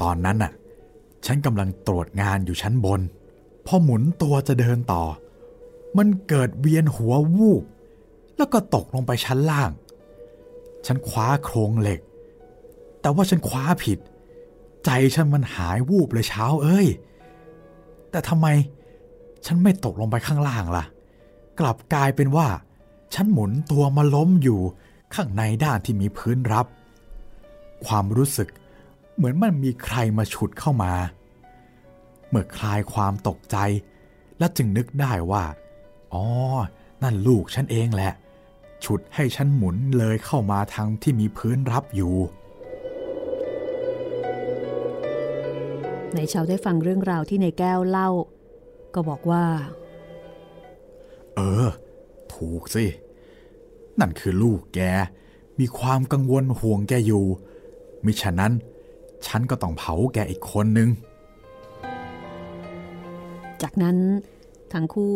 [0.00, 0.52] ตอนนั้นน่ะ
[1.26, 3.00] ฉันกำลังตรวจงานอยู่ชั้นบน
[3.66, 5.04] พอหมุนตัวจะเดินต่อ
[5.96, 7.62] มันเกิดเวียนหัววูบ
[8.36, 9.70] แล้วก็ตกลงไปชั้นล่าง
[10.86, 12.00] ฉันคว้าโครงเหล็ก
[13.00, 13.98] แต่ว่าฉันคว้าผิด
[14.84, 16.86] ใจฉันมันหายวูบเลยเช้าเอ้ย
[18.10, 18.46] แต่ทำไม
[19.46, 20.84] ฉันไม่ตกลงไปข้างล่างล่ะ
[21.60, 22.48] กลับกลายเป็นว่า
[23.14, 24.60] ฉันหมุนตัวมาล้มอยู่
[25.14, 26.66] ข้างในด้านที่มีพื้นรับ
[27.86, 28.48] ความรู้สึก
[29.16, 30.92] เหมือนมันมีใครมาฉุดเข้ามา
[32.28, 33.56] เมื่อคลายความตกใจ
[34.38, 35.44] และจึงนึกได้ว่า
[36.12, 36.24] อ๋อ
[37.02, 38.12] นั่นลูกฉันเองแหละ
[38.84, 42.14] ฉุดให้ฉันหมุนเลยเข้ามาทางที่มีพื้นรับอยู่
[46.14, 48.10] ในเช้าได้ฟังเรื่องราวที่ในแก้วเล่า
[48.94, 49.44] ก็บอกว่า
[51.34, 51.66] เออ
[52.34, 52.84] ถูกสิ
[54.00, 54.80] นั่นคือลูกแก
[55.60, 57.24] มีความกังวลห่วงแกอยู่
[58.04, 58.52] มิฉะนั้น
[59.26, 60.88] ฉันก็ต้องเผาแกอีกคนนึง
[63.62, 63.96] จากนั้น
[64.72, 65.14] ทั้งคู่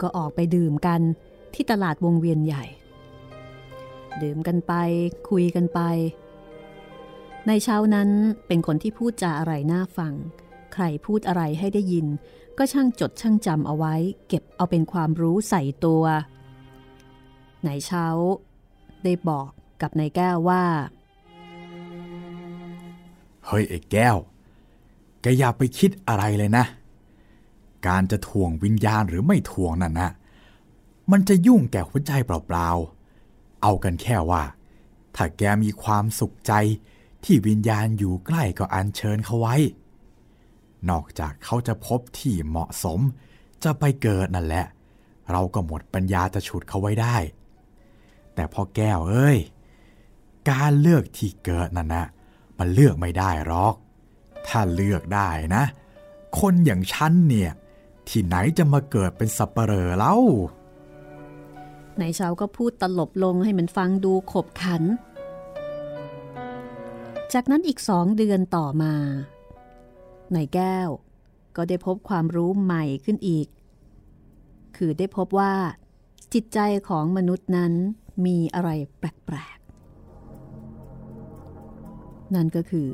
[0.00, 1.00] ก็ออกไปดื่มกัน
[1.54, 2.64] ที่ตลาดวงเวียนใหญ่
[4.22, 4.72] ดื่มกันไป
[5.30, 5.80] คุยกันไป
[7.48, 8.08] ในเช้านั้น
[8.46, 10.12] เป็นคนที่พูดจาอะไรน่าฟัง
[10.72, 12.06] ใครพูดอะไรให้ได้ยิน
[12.58, 13.94] ก็ช่างจดช่างจำเอาไว้
[14.28, 16.04] เก็บเอาเป็นความรู้ใส่ตัว
[17.64, 18.06] ในเช้า
[19.04, 19.48] ได้บอก
[19.82, 20.64] กับนายแก้วว่า
[23.46, 24.16] เฮ้ยไอ้แก้ว
[25.22, 26.64] แกอย่าไปคิดอะไรเลยนะ
[27.86, 30.10] การจะถ่วงวิญญาณหรือไม่ถ่วงนั่นนะ
[31.10, 34.42] มันจะยุ่งแก่หัวใจเปล่าๆ เอากันแค่ว่า
[35.16, 36.52] ถ้าแกมีความสุขใจ
[37.24, 39.56] ที่วิญญาณอยู่ใกล้ก็อัญเชิญเขาไว้
[40.90, 43.00] นอกจากเขาจะพบที่เหมาะสม
[43.64, 44.66] จะไปเกิดนั่นแหละ
[45.30, 47.16] เราก็หมดปัญญาจะฉุดเขาไว้ได้
[48.34, 49.38] แต่พอแก้วเอ้ย
[50.50, 52.06] การเลือกที่เกิดนั่นนะ
[52.58, 53.74] มันเลือกไม่ได้หรอก
[54.46, 55.64] ถ้าเลือกได้นะ
[56.38, 57.52] คนอย่างฉันเนี่ย
[58.08, 60.16] ที่ไหนจะมาเกิดเป็นสับเปลอเล่า
[61.98, 64.82] ในเช้าก็พูดตลบลงให้มันฟังดูขบขัน
[67.32, 68.94] จากนั้นอีกสองเดือนต่อมา
[70.32, 70.88] ในแก้ว
[71.56, 73.48] ก็ได้พบความรู้ใหม่ขึ้นอีก
[74.76, 75.54] คือได้พบว่า
[76.32, 77.72] จิตใจของมนุษย์นั้น
[78.26, 82.88] มีอะไรแปลกๆ นั่นก็คือ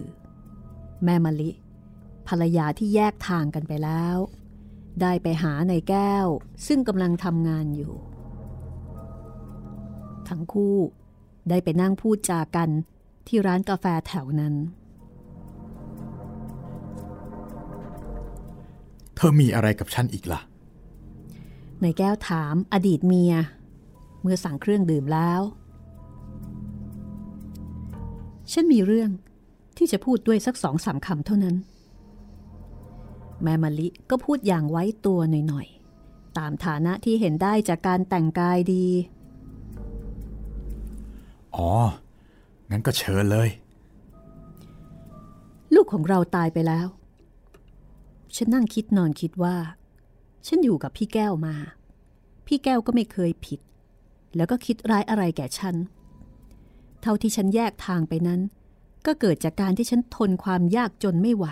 [1.04, 1.50] แม่มะลิ
[2.28, 4.16] ภรรยาที่แยกทางกันไปแล้ว
[5.02, 6.26] ได้ไปหาในแก้ว
[6.66, 7.94] ซึ่งกำลังทำงานอยู่
[10.28, 10.76] ทั้งคู่
[11.48, 12.70] ได้ไปนั่งพูดจากัน
[13.28, 14.54] ที่ร้านกาแฟแถวนั้น
[19.16, 20.40] เธอมีอะไรกับฉันอีกล่ะ
[21.82, 23.34] ในแก้วถามอดีตเมีย
[24.22, 25.42] เมื่อสั่งเครื่องดื่มแล้ว
[28.52, 29.10] ฉันมีเรื่อง
[29.76, 31.56] ที่จะพูดด้วยสักสองสามคำเท่านั้น
[33.42, 38.86] แม่มะลิก็พูดอย่างไว้ตัวหน่อยๆ ตามฐานะที่เห็นได้จากการแต่งกายดี
[41.56, 41.70] อ๋อ
[42.70, 43.48] งั้นก็เชิญเลย
[45.74, 46.86] ลูกของเราตายไปแล้ว
[48.36, 49.56] ฉันนั่งคิดนอนคิดว่า
[50.46, 51.56] ฉันอยู่กับพี่แก้วมา
[52.46, 53.60] พี่แก้วก็ไม่เคยผิด
[54.36, 55.76] แล้วก็คิดร้ายอะไรแก่ฉัน
[57.02, 58.40] เท่าที่ฉันแยกทางไปนั้น
[59.06, 61.46] ก็เกิดจากการที่ฉันทนความยากจนไม่ไหว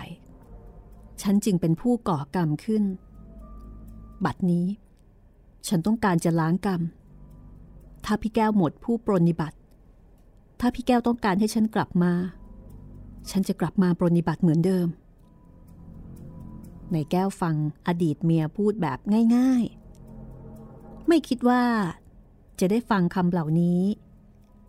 [1.21, 2.83] ฉันจึงเป็นผู้ก่อกรรมขึ้น
[4.25, 4.67] บัดนี้
[5.67, 6.81] ฉันต้องการจะล้างกรรม
[8.05, 9.56] ถ้าพี่แก้วหมดผู้ปรนนิบัติ
[10.59, 12.13] ถ้าพี่แก้วต้องการให้ฉันกลับมา
[13.31, 14.87] ฉันจะกลับมาปรนิบัติเหมือนเดิม
[16.91, 17.55] ในแก้วฟัง
[17.87, 18.99] อดีตเมียพูดแบบ
[19.35, 21.63] ง่ายๆ ไม่คิดว่า
[22.59, 23.81] จะได้ฟังคำเหล่านี้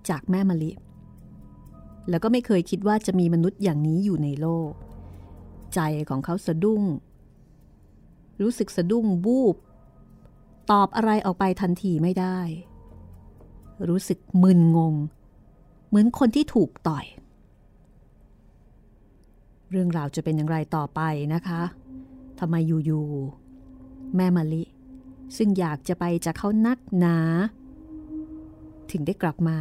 [0.09, 0.70] จากแม่มะลิ
[2.09, 4.72] แล้วก็ไม่เคยคิดว่าจะมีมนุษย์อย่างนี้อยู่ในโลก
[5.74, 6.83] ใจของเขาสะดุ้ง
[8.42, 9.57] รู้สึกสะดุ้งบูบ
[10.70, 12.38] ตอบอะไรออกไปทันทีไม่ได้
[13.88, 14.94] รู้สึกมึนงง
[15.88, 17.07] เหมือนคนที่ถูกต่อย
[19.70, 21.01] เรื่องราวจะเป็นอย่างไรต่อไป
[21.35, 21.62] นะคะ
[22.38, 22.55] ทำไม
[22.87, 24.62] อยู่ๆแม่มะลิ
[25.37, 27.18] ซึ่งอยากจะไปจากเขานักหนา
[28.90, 29.59] ถึงได้กลับมา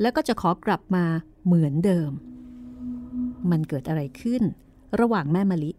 [0.00, 1.04] แล้วก็จะขอกลับมา
[1.44, 2.10] เหมือนเดิม
[3.50, 4.42] มันเกิดอะไรขึ้น
[5.00, 5.70] ระหว่างแม่มะลิ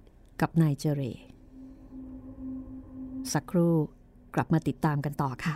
[0.42, 1.02] กับนายเจเร
[3.34, 3.76] สักครู่
[4.36, 5.56] กลับมาติดตามกันต่อค่ะ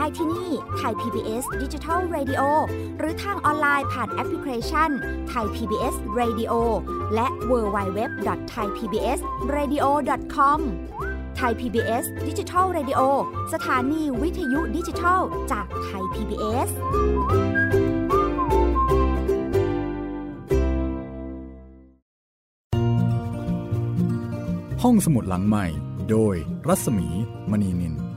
[0.00, 2.42] ได้ที่นี่ไทย PBS Digital Radio
[2.98, 4.90] หรือทางออนไลน์ผ่านแอปพลิเคชัน
[5.28, 6.52] ไทย PBS Radio
[7.14, 8.00] และ w w w
[8.52, 9.18] t h a i PBS
[9.56, 9.84] Radio
[10.34, 10.60] com
[11.36, 13.00] ไทย PBS Digital Radio
[13.52, 15.20] สถานีวิทยุดิจิทัล
[15.52, 16.70] จากไทย PBS
[24.82, 25.66] ห้องสมุดหลังใหม่
[26.10, 26.34] โดย
[26.68, 27.08] รัศมี
[27.52, 28.09] มณีนิน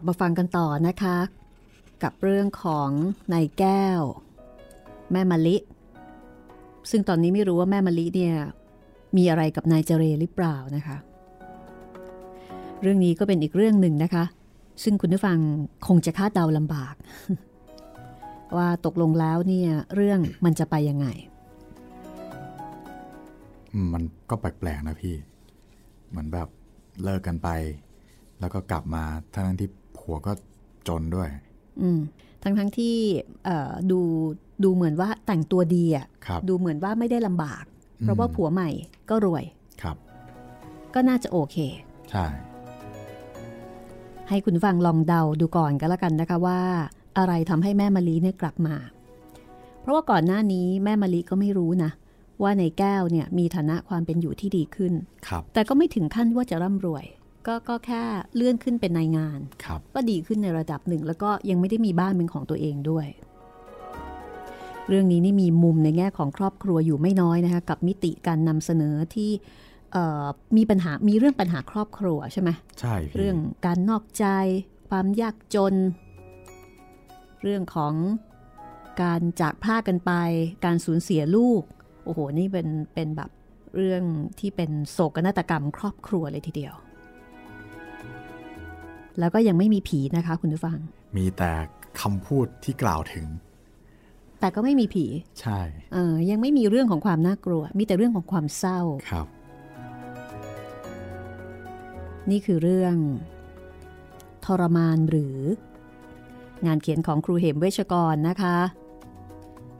[0.00, 1.16] ลับมาฟังกันต่อนะคะ
[2.02, 2.90] กับเรื่องของ
[3.32, 4.00] นายแก้ว
[5.12, 5.56] แม่มะลิ
[6.90, 8.34] ซึ่งตอนนี้ไม่รู้ว่าแม่มะลิเนี่ย
[9.16, 10.96] มีอะไรกับนายเจเรหรือเปล่านะคะ
[12.80, 14.24] เรื่องนี้ก็เป็นอีกเรื่องหนึ่งนะคะ
[14.82, 15.38] ซึ่งคุณผู้ฟัง
[15.86, 16.94] คงจะคาดเดาลำบาก
[18.56, 21.06] ว่าตกลงแล้วเนี่ยเรื่องมันจะไปยังไง
[23.92, 25.14] มันก็แปลกๆนะพี่
[26.08, 26.48] เหมือนแบบ
[27.04, 27.50] เลิกกันไป
[28.40, 29.68] แล้วก็กลับมาทั้งที่
[30.10, 30.32] ผัวก็
[30.88, 31.28] จนด้วย
[31.82, 32.00] อืม
[32.42, 32.96] ทั้งทั้งๆที่
[33.44, 34.00] เอ่อดู
[34.64, 37.64] ดูเหมือนว่าแต่งตัวดีอะครับดูเหมือนว่าไม่ได้ลำบาก
[38.00, 38.70] เพราะว่าผัวใหม่
[39.10, 39.44] ก็รวย
[39.82, 39.96] ครับ
[40.94, 41.56] ก็น่าจะโอเค
[42.10, 42.26] ใช่
[44.28, 46.60] ให้คุณฟังลองเดาดูก่อนก็แล้วกันนะคะว่า
[47.18, 48.76] อะไรทำให้แม่มะลิเนี่ยกลับมา
[49.80, 51.90] เพราะว่าก่อนหน้านี้แม่มะลิก็ไม่รู้นะ
[52.42, 54.92] ว่าในแก้วเนี่ยมีฐานะความเป็นอยู่ที่ดีขึ้น
[55.28, 57.04] ครับแต่ก็ไม่ถึงขั้นว่าจะร่ำรวย
[57.46, 58.02] ก็ก็แค่
[58.34, 63.06] เลื่อนขึ้นเป็นนายงานครับก็ดีขึ้นในระดับหนึ่ง แล้วก็ยังไม่ได้มีบ้านเป็นของตัวเองด้วย
[64.88, 69.30] เรื่องนี้นี่มีมุมในแง่ของครอบครัวอยู่ไม่น้อยนะคะกับมิติการนำเสนอที่
[69.92, 70.24] เอ่อ
[70.56, 72.50] มีปัญหามีเรื่องปัญหาครอบครัวใช่ไหม
[72.80, 74.26] ใช่พี่เรื่องการนอกใจ
[74.88, 75.74] ความยากจน
[77.42, 77.94] เรื่องของ
[79.02, 80.12] การจากพลาดกันไป
[80.64, 81.62] การสูญเสียลูก
[82.04, 83.30] โอ้โห นี่เป็นเป็นแบบ
[83.76, 84.02] เรื่อง
[84.40, 86.74] ที่เป็นโศกนาฏกรรมครอบครัวเลยทีเดียว
[89.18, 90.78] แล้วก็ยังไม่มีผีนะคะคุณผู้ฟัง
[91.16, 91.52] มีแต่
[92.00, 93.26] คำพูดที่กล่าวถึง
[94.40, 95.06] แต่ก็ไม่มีผี
[95.40, 95.60] ใช่
[95.94, 99.26] เออยังไม่มีเรื่องของความน่ากลัว มีแต่เรื่องของความเศร้าครับ
[102.30, 102.96] นี่คือเรื่อง
[104.44, 105.36] ทรมานหรือ
[106.66, 108.56] งานเขียนของครูเหมเวชกรนะคะ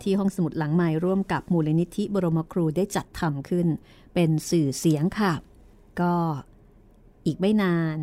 [0.03, 3.67] ที่ห้องสมุดหลังใหม่ร่วมกับมูลนิธิบรมครูได้จัดทำขึ้น
[4.15, 5.33] เป็นสื่อเสียงค่ะ
[6.01, 6.15] ก็
[7.27, 7.99] อีกไม่นาน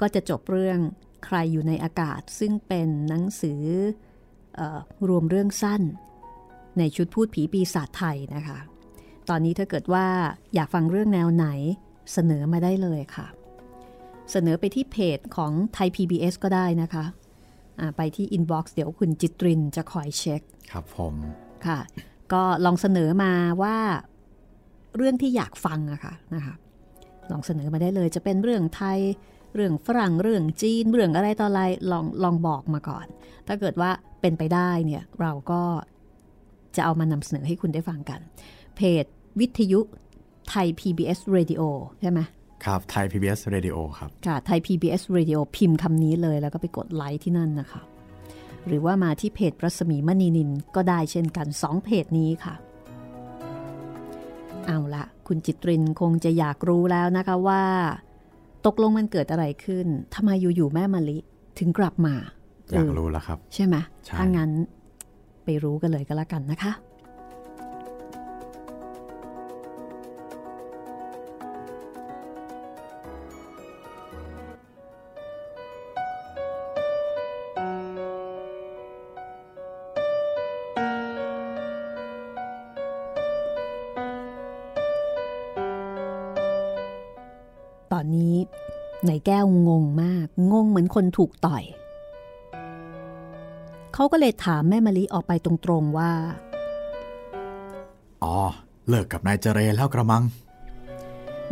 [0.00, 0.78] ก็จะจบเรื่อง
[1.24, 3.62] ใครอยู่ในอากาศ ซึ่งเป็นหนังสือ
[4.56, 5.82] เอ่อรวมเรื่องสั้น
[6.78, 8.58] ในชุดพูดผีปีศาจไทยนะคะ
[9.28, 10.06] ตอนนี้ถ้าเกิดว่า
[10.54, 11.46] อยากฟังเรื่องแนวไหน
[12.12, 13.26] เสนอมาได้เลยค่ะ
[14.32, 17.04] เสนอไปที่เพจของไทย PBS ก็ได้นะคะ
[17.80, 21.14] อ่าไปที่ inbox เดี๋ยวคุณจิตรินจะคอยเช็ค ครับผม
[21.66, 21.80] ค่ะ
[22.32, 23.32] ก็ลองเสนอมา
[23.62, 23.76] ว่า
[24.96, 26.54] เรื่องที่อยากฟังอะค่ะนะคะ
[27.30, 28.98] ลองเสนอมาได้เลยจะเป็นเรื่องไทย
[29.58, 33.06] เรื่องฝรั่งเรื่องจีนเรื่องอะไรต่ออะไรลองลองบอกมาก่อน
[33.46, 33.90] ถ้าเกิดว่า
[34.20, 35.62] เป็นไปได้เนี่ยเราก็
[36.76, 38.20] จะเอามานำเสนอให้คุณได้ฟังกัน
[38.76, 39.04] เพจ
[39.40, 39.80] วิทยุ
[40.48, 41.62] ไทย PBS Radio
[42.00, 42.20] ใช่ไหม
[42.64, 47.82] ครับไทย PBS Radio ครับค่ะไทย PBS Radio พิมพ์คำนี้เลยแล้วก็ไปกดไลค์ที่นั่นนะคะ
[48.66, 52.54] หรือว่ามาที่เพจรัศมีมณีนินก็ได้เช่นกัน2เพจนี้ค่ะ
[54.66, 57.62] เอาละคุณจิตรินคงจะอยากรู้แล้วนะคะว่า
[58.66, 61.18] ตกลงมันเกิดอะไรขึ้นทำไมอยู่ๆแม่มะลิ
[61.58, 62.14] ถึงกลับมา
[62.72, 64.50] อยากเออรู้แล้วครับ ใช่ไหมใช่ถ้างั้น
[65.44, 66.72] ไปรู้กันเลยก็แล้วกันนะคะ
[89.30, 91.64] แก้วงงมาก งงเหมือนคนถูกต่อย
[93.94, 96.12] เขาก็เลยถามแม่มะลิออกไปตรงๆว่า
[98.22, 98.36] อ๋อ
[98.88, 100.22] เลิกกับนายเจเรแล้วกระมัง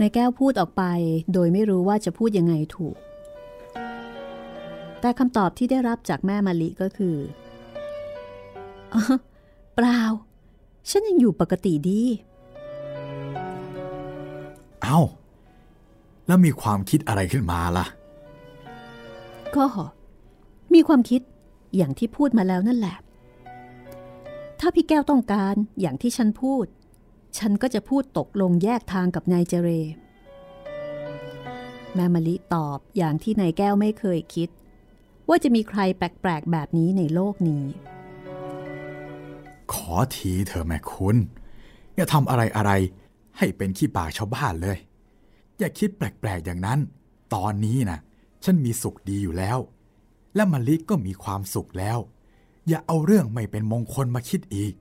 [0.00, 0.82] นายแก้วพูดออกไป
[1.32, 2.96] โดยไม่รู้ว่าจะพูดยังไงถูก
[5.00, 7.16] แต่คำตอบที่ได้รับจากแม่มะลิก็คือ
[8.94, 9.02] อ๋อ
[9.74, 10.00] เปล่า
[10.90, 12.02] ฉันยังอยู่ปกติดี
[14.82, 15.00] เอ้า
[16.26, 17.86] แล้วมีความคิดอะไรขึ้นมาล่ะ
[19.56, 19.66] ก็
[20.74, 21.20] มีความคิด
[21.76, 22.96] อย่างที่พูดมาแล้วนั่นแหละ
[24.60, 26.66] ถ้าพี่แก้วต้องการอย่างที่ฉันพูด
[27.38, 29.68] ฉันก็จะพูดตกลงแยกทางกับนายเจเร
[31.94, 34.48] แม่มะลิตอบอย่างที่นายแก้วไม่เคยคิด
[35.28, 37.64] ว่าจะมีใครแปลกๆแบบนี้ในโลกนี้
[39.72, 41.16] ขอทีเถอะแม่คุณ
[41.96, 42.72] อย่าทำอะไรอะไร
[43.38, 44.78] ให้เป็นขี้ปากชาวบ้านเลย
[45.58, 46.78] อย่าคิดแปลกๆอย่างนั้น
[47.34, 47.98] ตอนนี้นะ
[48.44, 49.58] ฉันมีสุขดีอยู่แล้ว
[50.34, 51.98] และมะลิก็มีความสุขแล้ว
[52.68, 54.74] อย่าเอาเรื่องไม่เป็นมงคลมาคิดอีก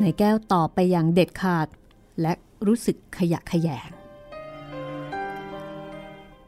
[0.00, 1.68] นายแก้วตอบไปอย่างเด็ดขาด
[2.20, 2.32] และ
[2.66, 3.90] รู้สึกขยะแขยง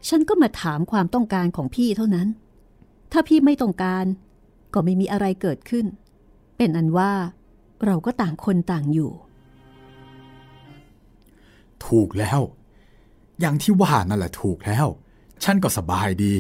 [0.08, 2.28] ฉันก็มาถามความต้องการของพี่เท่านั้น
[3.12, 4.04] ถ้าพี่ไม่ต้องการ
[4.74, 5.86] ก็ไม่มีอะไรเกิดขึ้น
[6.56, 7.12] เป็นอันว่า
[7.86, 9.12] เราก็ต่างคนต่างอยู่
[11.86, 12.40] ถูกแล้ว
[13.40, 14.86] อย่างที่ว่านั่นแหละถูกแล้ว
[15.44, 16.34] ฉันก็สบายดี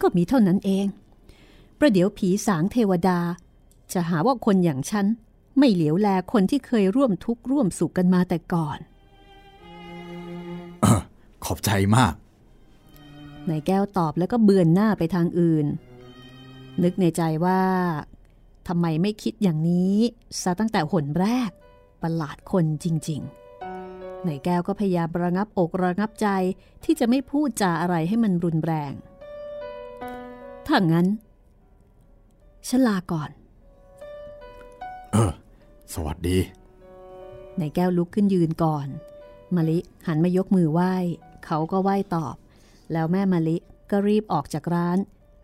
[0.00, 0.86] ก็มีเท่านั้นเอง
[1.78, 3.18] ประเดี๋ยวผีสางเทวดา
[3.92, 5.06] จะหาว่าคนอย่างฉัน
[5.58, 8.78] ไม่เหลียวแลคนที่เคยร่วมทุกข์ร่วมสุขกันมาแต่ก่อน
[11.44, 12.14] ขอบใจมาก
[13.48, 15.66] นายแก้วตอบแล้วก็เบือนหน้าไปทางอื่น
[16.82, 17.62] นึกในใจว่า
[18.68, 19.96] ทำไมไม่คิดอย่างนี้
[20.42, 21.50] ซะตั้งแต่หนแรก
[22.02, 23.41] ประหลาดคนจริง ๆ
[24.26, 26.28] นายแก้วก็พยายามระงับอกระงับใจ
[26.84, 28.92] ที่จะไม่พูดจาอะไรให้มันรุนแรง
[30.66, 31.06] ถ้างั้น
[32.68, 33.30] ฉันลาก่อน
[35.12, 35.32] เออ
[35.94, 36.38] สวัสดี
[37.60, 38.86] นายแก้วลุกขึ้นยืนก่อน
[39.56, 40.94] มะลิหันมายกมือไหว้
[41.46, 42.36] เขาก็ไหว้ตอบ
[42.92, 43.56] แล้วแม่มะลิ
[43.90, 44.98] ก็รีบออกจากร้าน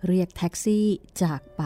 [0.06, 0.86] เรียกแท็กซี่
[1.22, 1.62] จากไป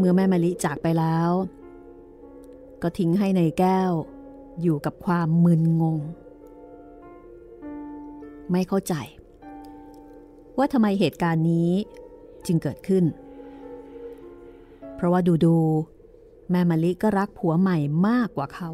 [0.00, 1.30] เมื่อแม่มะลิจากไปแล้ว
[2.82, 3.92] ก็ทิ้งให้ในแก้ว
[4.62, 5.98] อยู่กับความมึนงง
[8.50, 8.94] ไม่เข้าใจ
[10.58, 11.70] ว่าทำไมเหตุการณ์นี้
[12.46, 13.04] จึงเกิดขึ้น
[14.94, 17.78] เพราะว่าดูดูๆแม่มะลิก็รักผัวใหม่
[18.08, 18.70] มากกว่าเขา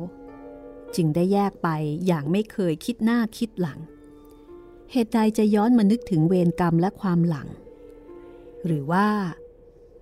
[0.96, 1.68] จึงได้แยกไป
[2.06, 3.78] อย่างไม่เคยคิดหน้าคิดหลัง
[4.92, 7.48] เหตุใดจะย้อนมานึกถึงเวรกรรมและความหลัง
[8.66, 9.06] หรือว่า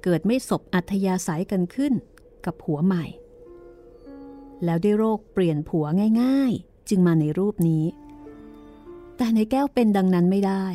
[0.05, 1.93] เกิดไม่สบอัธยาศัยกันขึ้น
[2.45, 3.05] กับผัวใหม่
[4.65, 5.87] แล้วได้โรคเปลี่ยนผัว
[6.23, 7.85] ง่ายๆ จึงมาในรูปนี้
[9.17, 10.67] แต่ในแก้วเป็นดังนั้นไม่ได้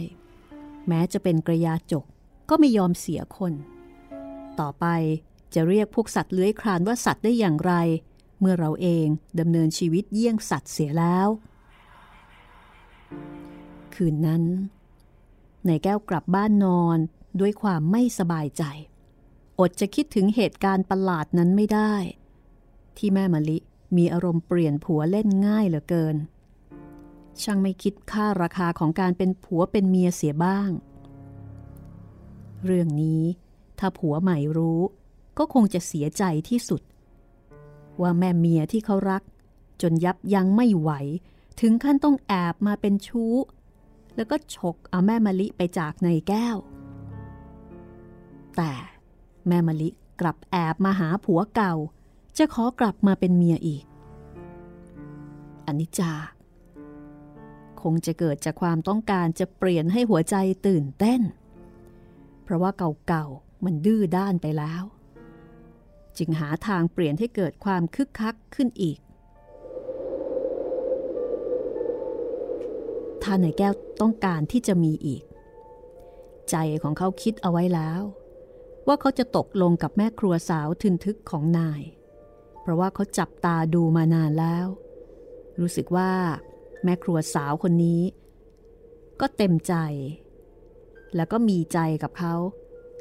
[0.87, 2.05] แม้จะเป็นกระยาจก
[2.49, 3.53] ก็ไม่ยอมเสียคน
[4.59, 4.85] ต่อไป
[5.53, 7.73] จะเรียกพวกสัตว์เลื้อยคลานว่าสัตว์ได้อย่างไร
[8.39, 9.07] เมื่อเราเอง
[9.39, 11.27] ดำเนินชีวิตเยี่ยงสัตว์เสียแล้ว
[13.93, 14.43] คืนนั้น
[15.65, 16.97] ในแก้วกลับบ้านนอน
[17.39, 18.63] ด้วยความไม่สบายใจ
[19.59, 21.93] อดจะคิดถึงเหตุการณ์ประหลาดนั้นไม่ได้
[22.97, 23.57] ที่แม่มะลิ
[23.97, 26.15] มีอารมณ์เปลี่ยนผัวเล่นง่ายเหลือเกิน
[27.41, 30.69] ช่างไม่คิดค่าราคาของการเป็นผัวเป็นเมียเสียบ้าง
[32.65, 33.23] เรื่องนี้
[33.79, 34.81] ถ้าผัวใหม่รู้
[35.37, 36.81] ก็คงจะเสียใจที่สุด
[38.01, 39.23] ว่าแม่เมียที่เขารัก
[39.81, 40.91] จนยับยั้งไม่ไหว
[41.61, 43.35] ถึงขั้นต้องแอบมาเป็นชู้
[44.15, 46.57] แล้วก็ฉกเอาแม่มะลิไปจากในแก้ว
[48.57, 48.71] แต่
[49.49, 49.89] แม่มะลิ
[50.21, 51.73] กลับแอบมาหาผัวเก่า
[52.37, 53.83] จะขอกลับมาเป็นเมียอีก
[55.67, 56.13] อนิจจา
[57.81, 60.35] คงจะเกิดจากความต้องการจะเปลี่ยนให้หัวใจ
[60.67, 61.21] ตื่นเต้น
[62.43, 62.71] เพราะว่า
[63.07, 64.83] เก่าๆมันดื้อด้านไปแล้ว
[66.17, 68.99] จึงหาทางเปลี่ยนให้เกิดความคึกคักขึ้นอีก
[73.21, 75.23] ถ้าในแก้วต้องการที่จะมีอีก
[76.49, 78.01] ใจของเขาคิดเอาไว้แล้ว
[78.89, 81.81] ว่าเขาจะตกลงกับแม่ครัวสาวทึนทึกของนาย
[82.61, 84.67] เพราะว่าเขาจับตาดูมานานแล้ว
[85.59, 86.11] รู้สึกว่า
[86.83, 88.01] แม่ครัวสาวคนนี้
[89.19, 89.73] ก็เต็มใจ
[91.15, 92.35] แล้วก็มีใจกับเขา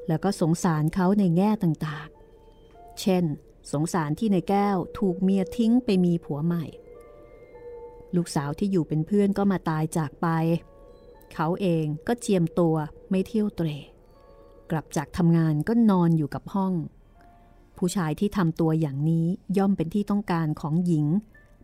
[0.08, 3.24] แล้วก็สงสารเขาในแง่ต่างๆ เช่น
[3.72, 6.64] สงสารที่ในแก้วถูกเมียทิ้งไปมีผัวใหม่
[8.16, 10.26] ลูกสาวที่อยู่เป็นเพื่อนก็มาตายจากไป
[11.34, 12.76] เขาเองก็เจียมตัว
[13.10, 13.68] ไม่เที่ยวเตร
[14.70, 16.72] กลับจากทำงานก็นอนอยู่กับห้อง
[17.78, 19.26] ผู้ชายที่ทำตัวอย่างนี้
[19.58, 21.06] ย่อมเป็นที่ต้องการของหญิง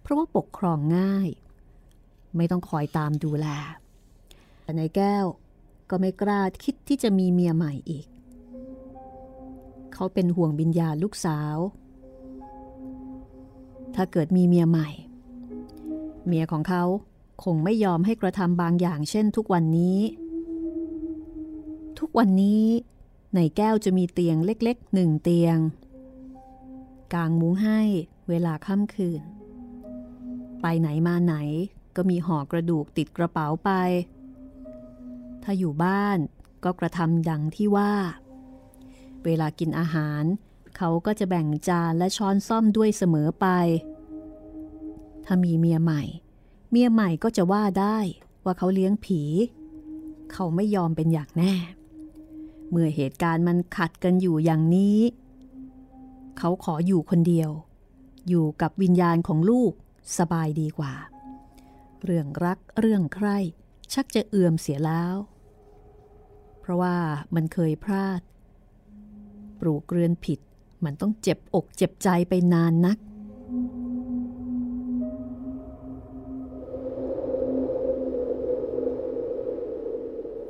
[0.03, 1.29] เพราะว่าปกครองง่าย
[2.37, 3.47] ไม่ต้องคอยตามดูแล
[4.63, 5.25] แต่ในแก้ว
[5.91, 8.07] ก็ไม่กล้าคิดที่จะมีเมียใหม่อีก
[9.95, 11.57] เขาเป็นห่วงบิญญาลูกสาว
[13.95, 14.89] ถ้าเกิดมีเมียใหม่
[16.27, 16.85] เมียของเขา
[17.45, 19.99] คงไม่ยอมให้กระทำบางอย่างเช่นทุกวันนี้
[21.99, 22.65] ทุกวันนี้
[23.35, 25.59] ในแก้วจะมีเตียงเล็กๆหนึ่งเตียง
[27.15, 27.81] กางมุ้งให้
[28.29, 29.23] เวลาค่ำคืน
[30.61, 31.35] ไปไหนมาไหน
[31.97, 33.71] ก็มีห่อกระดูกติดกระเป๋าไป
[35.43, 36.19] ถ้าอยู่บ้าน
[36.65, 37.93] ก็กระทำดังที่ว่า
[39.25, 40.23] เวลากินอาหาร
[40.77, 43.47] เขาก็จะแบ่งจานและช้อนซ่อมด้วยเสมอไป
[45.25, 46.03] ถ้ามีเมียใหม่
[46.71, 47.99] เมียใหม่ก็จะว่าได้
[48.45, 49.23] ว่าเขาเลี้ยงผี
[50.33, 51.55] เขาไม่ยอมเป็นอย่างแน่
[52.71, 54.99] เมื่อเหตุการณ์มันขัดกันอยู่อย่างนี้
[56.39, 57.51] เขาขออยู่คนเดียว
[58.29, 59.73] อยู่กับวิญญาณของลูก
[60.19, 60.95] สบายดีกว่า
[62.05, 63.29] เรื่องรักเรื่องใคร
[63.93, 65.15] ชักจะเอื่อมเสียแล้ว
[66.61, 66.97] เพราะว่า
[67.35, 68.21] มันเคยพลาด
[69.61, 70.39] ปลูกเรือนผิด
[70.85, 72.99] มันต้องเจ็บอกเจ็บใจไปนานนัก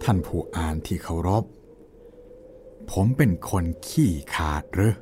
[0.05, 1.45] ท่านผู้อ่านที่เคารพ
[2.91, 4.95] ผมเป็นคนขี้ขาดหรือ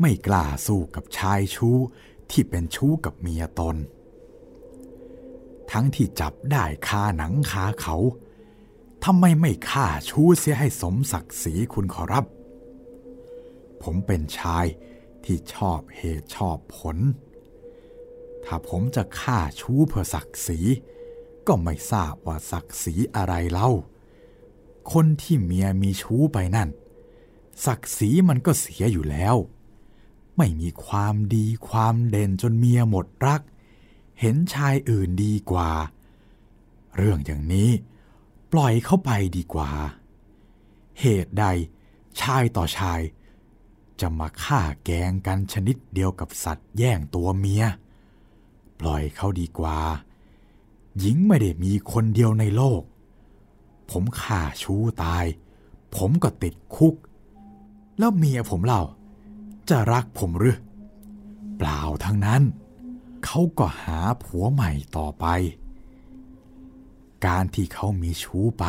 [0.00, 1.76] ไม่กล้าสู้กับชายชู้
[2.30, 3.76] ที่เป็นชู้กับเมียตน
[5.70, 7.96] ทั้งที่จับได้คาหนังคาเขา
[9.04, 12.24] ทำไมไม่ฆ่าชู้เสียให้สมศักดิ์ศรีคุณขอรับ
[13.82, 14.66] ผมเป็นชาย
[15.24, 16.98] ที่ชอบเหตุชอบผล
[18.44, 20.60] ถ้าผมจะฆ่าชู้เพื่อศักดิ์ศรี
[21.46, 23.70] ก็ไม่ทราบว่าศักดิ์ศรีอะไรเล่า
[24.92, 26.68] คนที่เมียมีชู้ไปนั่น
[27.64, 29.36] ศักดิ์ศรีมันก็เสียอยู่แล้ว
[30.36, 33.42] ไม่มีความดีความเด่นจนเมียหมดรัก
[34.20, 35.70] เห็นชายอื่นดีกว่า
[36.96, 37.70] เรื่องอย่างนี้
[38.52, 39.70] ปล่อยเข้าไปดีกว่า
[41.00, 41.44] เหตุใด
[42.20, 43.00] ชายต่อชาย
[44.00, 47.64] จะมาฆ่าแกงกันชนิดเดียวกับสัตว์แย่งตัวเมีย
[48.80, 49.78] ปล่อยเขาดีกว่า
[50.98, 52.82] หญิงไม่ได้มีคนเดียวในโลก
[53.90, 55.24] ผมฆ่าชู้ตาย
[55.96, 56.94] ผมก็ติดคุก
[57.98, 58.82] แล้วเมียผมเล่า
[59.68, 60.56] จะรักผมหรือ
[61.56, 62.42] เปล่าทั้งนั้น
[63.24, 65.26] เขาก็หาผัวใหม่ต่อไป
[67.26, 68.64] การที่เขามีชู้ไป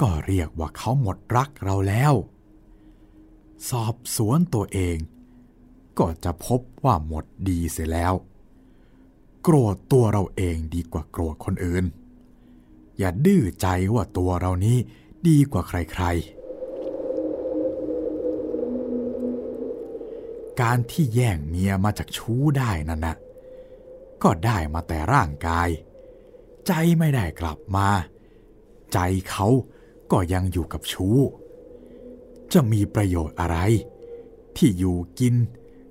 [0.00, 2.14] ก็เรียกว่าเขาหมดรักเราแล้ว
[3.70, 4.96] สอบสวนตัวเอง
[5.98, 8.14] ก็จะพบว่าหมดดีเสียแล้ว
[9.42, 11.84] โกรธตัวเราเองดีกว่าโกรธคนอื่น
[13.00, 14.76] อย่าดื้อใจว่าตัวเรานี้
[15.28, 16.40] ดีกว่าใครๆ
[20.60, 23.16] การที่แย่งเมียมาจากชู้ได้นั่นนะ
[24.22, 25.68] ก็ได้มาแต่ร่างกาย
[26.66, 27.88] ใจไม่ได้กลับมา
[28.92, 28.98] ใจ
[29.30, 29.46] เขา
[30.12, 31.16] ก็ยังอยู่กับชู้
[32.52, 33.58] จะมีประโยชน์อะไร
[34.56, 35.34] ที่อยู่กิน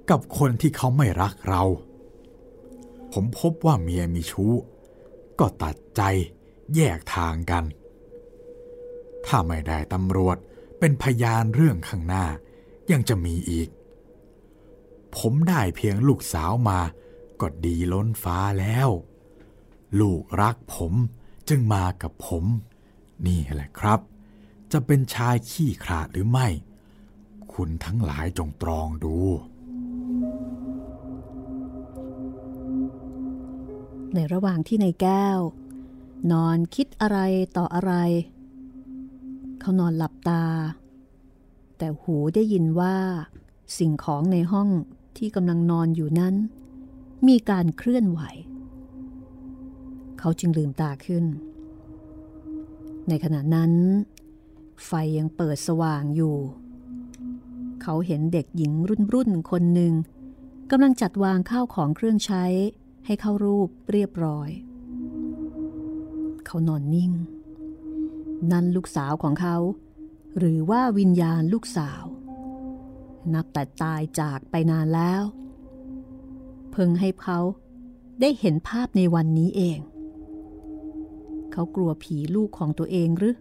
[0.09, 1.63] กับคนที่เขาไม่รักเรา
[3.13, 4.53] ผมพบว่าเมียมีชู้
[5.39, 6.01] ก็ตัดใจ
[6.75, 7.63] แยกทางกัน
[9.25, 10.37] ถ้าไม่ได้ตำรวจ
[10.79, 12.25] เป็นพยานเรื่องข้างหน้า
[12.91, 13.69] ยังจะมีอีก
[15.17, 16.79] ผมได้เพียงลูกสาวมา
[17.41, 18.89] ก็ดีล้นฟ้าแล้ว
[19.99, 20.93] ลูกรักผม
[21.49, 22.45] จึงมากับผม
[23.27, 23.99] นี่แหละครับ
[24.71, 26.47] จะเป็นชายขี้ขลาดหรือไม่
[27.53, 29.17] คุณทั้งหลายจงตรองดู
[34.13, 35.39] ในระหว่างที่ในแก้ว
[36.31, 37.19] นอนคิดอะไร
[37.57, 37.93] ต่ออะไร
[39.59, 40.43] เขานอนหลับตา
[41.77, 42.95] แต่หูได้ยินว่า
[43.77, 44.69] สิ่งของในห้อง
[45.17, 46.35] ที่กำลังนอนอยู่นั้น
[47.27, 48.21] มีการเคลื่อนไหว
[50.19, 51.25] เขาจึงลืมตาขึ้น
[53.07, 53.71] ในขณะนั้น
[54.85, 56.35] ไฟยังเปิดสว่างอยู่
[57.81, 59.93] เขาเห็นเด็กหญิงรุ่นรุ่นคนหนึ่ง
[60.71, 62.43] กำลังจัดวางข้าวของเครื่องใช้
[63.05, 64.49] ให้เข้ารูปเรียบร้อย
[66.51, 67.11] เขานอนนิ่ง
[68.51, 69.57] นั่นลูกสาวของเขา
[70.37, 72.03] หรือว่าวิญญาณลูกสาว
[73.33, 75.23] นับแต่ตายจากไปนานแล้ว
[76.71, 77.39] เพิ่งให้เขา
[78.21, 79.79] ได้เห็นภาพในวันนี้เอง
[81.51, 83.35] เขากลัวผีลูกของตัวเองหรือ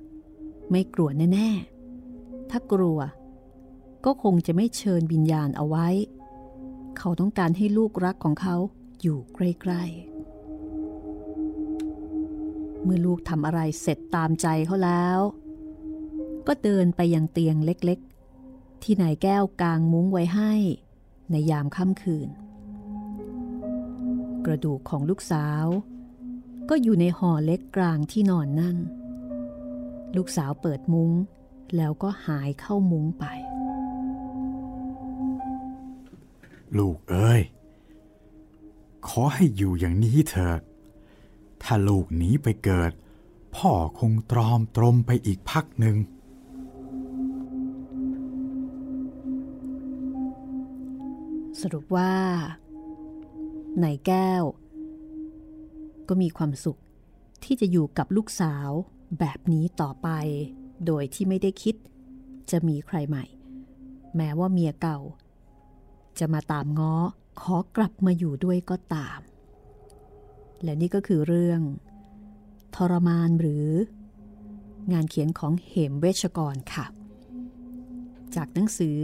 [0.70, 1.50] ไม่กลัวแน่
[2.00, 2.98] ๆ ถ้ากลัว
[4.04, 5.88] ก็คงจะไม่เชิญวิญญาณเอาไว้
[6.98, 8.56] เขาต้องการให้ลูกรักของเขา
[9.00, 10.18] อยู่ใกล้ ๆ
[12.89, 15.18] มื่อลูกทำอะไรเสร็จตามใจเขาแล้ว
[16.47, 20.53] ก็เดินไปยังเตียงเล็กๆ ที่นายแก้วกางมุ้งไว้ให้
[21.30, 22.28] ในยามค่ำคืน
[24.45, 25.66] กระดูกของลูกสาว
[26.68, 28.76] ก็อยู่ในห่อเล็กกลางที่นอนนั่น
[30.16, 31.12] ลูกสาวเปิดมุ้ง
[31.76, 33.24] แล้วก็หายเข้ามุ้งไป
[36.78, 37.43] ลูกเอ้ย
[39.09, 40.61] ขอให้อยู่อย่างนี้เถิด
[41.62, 42.92] ถ้าลูกหนีไปเกิด
[43.56, 45.96] พ่อคงตรอมตรมไปอีกพักหนึ่ง
[51.61, 52.14] สรุปว่า
[53.82, 54.44] นายแก้ว
[56.09, 56.80] ก็มีความสุข
[57.44, 58.70] ที่จะอยู่กับลูกสาว
[59.18, 60.09] แบบนี้ต่อไป
[60.86, 61.74] โดยที่ไม่ได้คิด
[62.50, 63.24] จะมีใครใหม่
[64.16, 64.98] แม้ว่าเมียเก่า
[66.18, 66.94] จะมาตามง้อ
[67.40, 69.18] ขอกลับมาอยู่ด้วยก็ตาม
[70.62, 71.61] และนี่ก็คือเรื่อง
[72.74, 73.66] ทรมานหรือ
[74.92, 76.86] งานเขียนของเหมเวชกรค่ะ
[78.34, 78.98] จากหนังสือ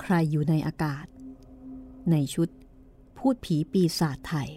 [0.00, 1.06] ใครอยู่ในอากาศ
[2.10, 2.48] ในชุด
[3.18, 4.50] พูดผีปีศาจไทย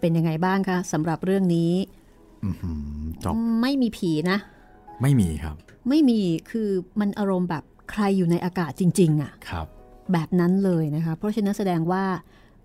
[0.00, 1.72] เป็นยังไงบ้างคะสำหรับเรื่องนี้
[2.44, 4.38] อื้อหือจบไม่มีผีนะ
[5.02, 5.56] ไม่มีครับ
[5.88, 6.20] ไม่มี
[6.50, 6.68] คือ
[7.00, 9.66] มันอารมณ์แบบใครอยู่ในอากาศจริง ๆอะครับ
[10.12, 12.04] แบบนั้นเลยนะคะ เพราะฉะนั้นแสดงว่า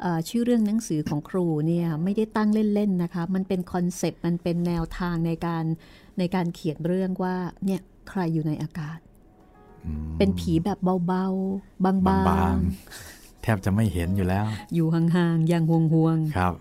[0.01, 5.63] เอ่อชื่อเรื่องหนังสือของครูเนี่ยไม่ได้ตั้งเล่น ๆ นะคะ มันเป็นคอนเซปต์มันเป็นแนวทางในการ
[6.19, 8.99] ในการเขียนเรื่องว่าเนี่ยใครอยู่ในอากาศ
[10.17, 16.53] เป็นผีแบบเบาๆ บางบางๆแทบจะไม่เห็นอยู่แล้วๆอยู่ห่างๆอย่างห่วงครับ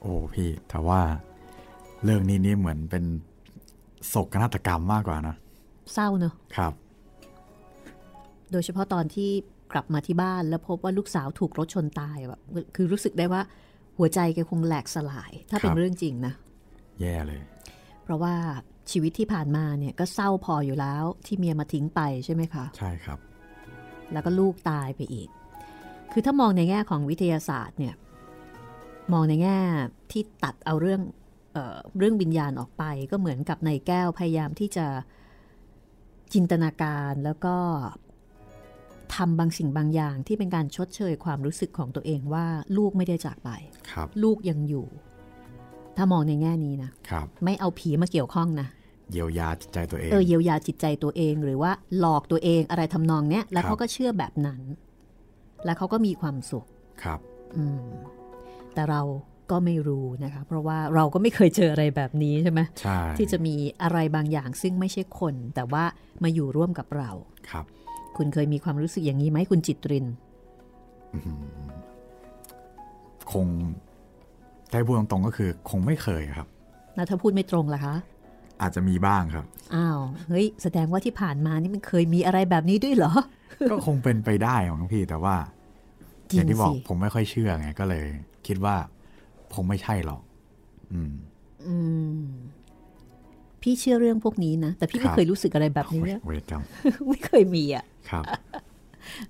[0.00, 1.00] โอ้พี่แต่ว่า
[2.04, 3.04] เรื่องนี้นี่เหมือนเป็น
[4.08, 6.72] โศกนาฏกรรมมากกว่านะๆเศร้าเนอะครับ
[8.52, 9.30] โดยเฉพาะตอนที่
[9.72, 12.40] กลับมาที่บ้านแล้วพบว่าลูกสาวถูกรถชนตายแบบ
[12.76, 13.42] คือรู้สึกได้ว่า
[13.98, 16.32] หัวใจแกคงแหลกสลาย ถ้าเป็นครับเรื่องจริงนะ
[17.00, 17.40] แย่เลย
[18.04, 18.34] เพราะว่า
[18.90, 23.18] ชีวิตที่ผ่านมาเนี่ยก็เศร้าพออยู่แล้วที่เมียมาทิ้งไปใช่ไหมคะ ใช่ครับ
[24.12, 25.28] แล้วก็ลูกตายไปอีก
[26.12, 27.94] คือถ้ามองในแง่ของวิทยาศาสตร์เนี่ย
[29.12, 29.58] มองในแง่
[30.10, 31.00] ที่ตัดเอาเรื่อง
[31.52, 34.86] เออเรื่องวิญญาณออกไป ก็เหมือนกับในแก้วพยายามที่จะ
[36.34, 37.56] จินตนาการแล้วก็
[39.14, 42.46] ทำบางสิ่งบางอย่างที่เป็นการชดเชยความรู้สึกของตัวเองว่า
[42.76, 43.50] ลูกไม่ได้จากไป
[43.90, 44.86] ครับลูกยังอยู่
[45.96, 48.68] ถ้ามองในแง่นี้นะครับไม่เอาผีมาเกี่ยวข้องนะ
[49.12, 54.60] เยียวยาจิตใจตัวเอง เออเยียวยาจิตใจตัวเอง หรือว่าหลอกตัวเองอะไรทำนองเนี้ย แล้วครับเขาก็เชื่อแบบนั้น
[55.64, 56.64] แล้วเขาก็มีความสุข
[57.02, 57.20] ครับ
[57.56, 57.88] อืม
[58.74, 59.02] แต่เรา
[59.50, 65.84] ก็ไม่รู้นะคะ เพราะว่าเราก็ไม่เคยเจออะไรแบบนี้ใช่ไหมใช่ที่จะมีอะไรบางอย่างซึ่งไม่ใช่คน แต่ว่า
[66.22, 67.10] มาอยู่ร่วมกับเรา
[67.50, 67.64] ครับ
[68.16, 70.06] คุณเคยมีความรู้สึกอย่างนี้ไหมคุณจิตริน
[73.32, 73.46] คง
[74.72, 76.48] ได้พูดตรงๆก็คือ คงไม่เคยครับ
[76.94, 77.94] แล้วถ้าพูดไม่ตรงล่ะคะ
[78.62, 79.44] อาจจะมีบ้างครับ
[79.74, 83.12] อ้าว เฮ้ย แสดงว่าที่ผ่านมานี่มันเคยมีอะไรแบบนี้ด้วยเหรอ
[83.70, 85.57] ก็คงเป็นไปได้มั้งพี่แต่ว่าจริ
[86.34, 88.04] อย่างงที่บอกสิผมไม่ค่อยเชื่อไงก็เลย
[88.46, 88.76] คิดว่า
[89.54, 90.22] คงไม่ใช่หรอก
[90.92, 91.12] อืม
[91.66, 91.76] อื
[92.18, 92.22] ม
[93.62, 96.62] พพี่เชื่อเรื่องพวกนี้นะ แต่พี่ไม่ครับเคยรู้สึกอะไรแบบนี้เวอะเวรกรรม
[97.08, 98.24] ไม่เคยมีอะ ครับ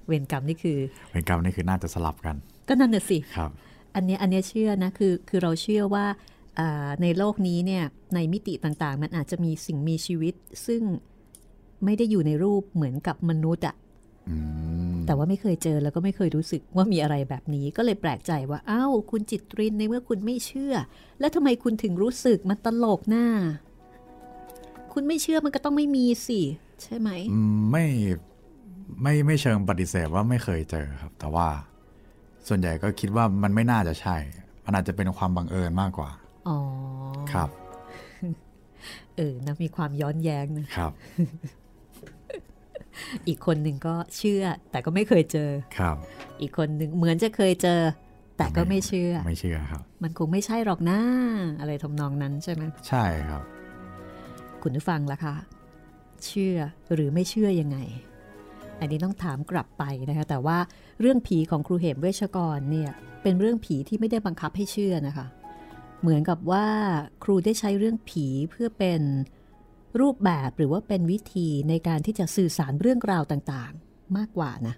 [0.06, 0.78] เวรกรรมนี่คือ
[1.10, 2.36] เวรกรรมนี่คือน่าจะสลับกัน
[2.68, 3.50] ก็นั่นน่ะสิครับ
[3.94, 6.06] อันเนี้ยอันเนี้ยเชื่อนะคือ คือเราเชื่อว่า
[6.58, 7.84] อ่าในโลกนี้เนี่ย
[8.14, 10.34] ในมิติต่างๆ มันอาจจะมีสิ่งมีชีวิต
[10.66, 10.82] ซึ่ง
[11.84, 13.74] ไม่ได้อยู่ในรูปเหมือนกับมนุษย์อะ
[14.28, 14.36] อื
[14.67, 14.67] ม
[15.08, 20.74] แต่ว่าไม่เคยเจอแล้วก็ไม่เคยรู้สึกว่ามีอะไรแบบนี้ก็เลยแปลกใจว่าอ้าวคุณจิตรินในเมื่อคุณไม่เชื่อ
[21.20, 23.26] แล้วทำไมคุณถึงรู้สึกมันตลกหน้า
[24.92, 26.40] คุณไม่เชื่อมันก็ต้องไม่มีสิ
[26.82, 27.86] ใช่ไหมอืมไม่
[29.02, 31.48] ไม่ไม่เชิงปฏิเสธว่าไม่เคยเจอครับ แต่ว่า
[32.48, 34.16] ส่วนใหญ่ก็คิดว่ามันไม่น่าจะใช่
[34.64, 36.10] มันอาจจะเป็นความบังเอิญมากกว่า
[36.48, 36.58] อ๋อ
[37.32, 37.50] ครับ
[39.16, 40.92] เออนะมีความย้อนแย้งนะครับ
[43.28, 45.96] อีกคนหนึ่งก็เชื่อ แต่ก็ไม่เคยเจอครับ
[46.40, 47.80] อีกคนหนึ่งเหมือนจะเคยเจอ
[48.36, 51.00] แต่ก็ไม่เชื่อ ไม่เชื่อครับ มันคงไม่ใช่หรอกนะ
[51.60, 53.42] อะไรทำนองนั้นใช่ไหมใช่ครับ
[54.62, 55.34] คุณผู้ฟังล่ะคะ
[56.26, 56.58] เชื่อ
[56.94, 57.78] หรือไม่เชื่อยังไง
[58.80, 60.58] อันนี้ต้องถามกลับไปนะคะ แต่ว่า
[61.00, 62.90] เรื่องผีของครูเหมเวชกรเนี่ย
[63.22, 65.26] เป็นเรื่องผีที่ไม่ได้บังคับให้เชื่อนะคะ
[66.00, 66.66] เหมือนกับว่า
[67.24, 69.00] ครูได้ใช้เรื่องผีเพื่อเป็น
[70.00, 74.74] รูปแบบหรือว่าเป็นวิธีในการที่จะสื่อสารเรื่องราวต่างๆ มากกว่านะ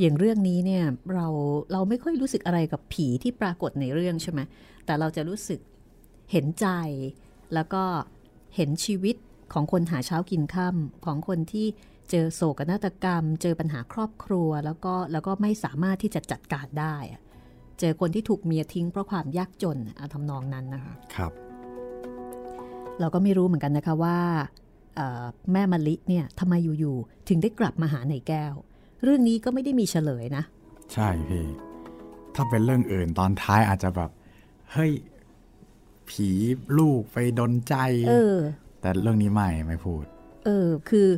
[0.00, 0.84] อย่างเรื่องนี้เนี่ย
[1.14, 1.26] เรา
[1.72, 4.40] เราไม่ค่อยรู้สึกอะไรกับผีที่ปรากฏในเรื่องใช่ไหม
[4.86, 5.60] แต่เราจะรู้สึก
[6.32, 6.66] เห็นใจ
[7.54, 7.84] แล้วก็
[8.56, 9.16] เห็นชีวิต
[9.52, 11.66] ของคนหาเช้ากินค่ำของคนที่
[12.10, 16.96] เจอโศกนาฏกรรม เจอปัญหาครอบครัว แล้วก็แล้วก็ไม่สามารถที่จะจัดการได้
[17.80, 21.32] เจอคนที่ถูกเมียทิ้งเพราะความยากจนอะทำนองนั้นนะคะ ครับ
[23.00, 24.18] เราก็ไม่รู้เหมือนกันนะคะว่า
[24.96, 28.54] เอ่อแม่มะลิเนี่ยทำไมอยู่ๆถึงได้กลับมาหาในแก้ว
[29.02, 30.44] เรื่องนี้ก็ไม่ได้มีเฉลยนะ
[30.92, 31.46] ใช่พี่
[32.34, 34.10] ถ้าเป็นเรื่องอื่นตอนท้ายอาจจะแบบ
[34.72, 34.92] เฮ้ย
[36.08, 36.28] ผี
[36.78, 37.74] ลูกไปดนใจ
[38.08, 38.36] เออ
[38.80, 40.04] แต่เรื่องนี้ไม่ไม่พูด
[40.44, 41.08] เออ คือ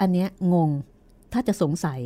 [0.00, 0.70] อันเนี้ยงง
[1.32, 2.00] ถ้าจะสงสัย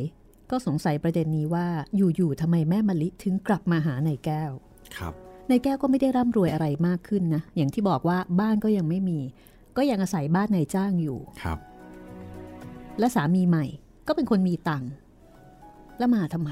[0.51, 1.67] ก็สงสัยประเด็นนี้ว่า
[2.15, 4.51] อยู่ๆทำไมแม่มะลิถึงกลับมาหาในแก้ว
[4.97, 5.13] ครับ
[5.49, 9.19] ในแก้วก็ไม่ได้ร่ำรวยอะไรมากขึ้นนะ อย่างที่บอกว่าบ้านก็ยังไม่มี
[9.77, 11.57] ก็ยังอาศัยบ้านนายจ้างอยู่ ครับ
[12.99, 13.65] และสามีใหม่
[14.07, 14.91] ก็เป็นคนมีตังค์
[15.97, 16.51] แล้วมาทำไม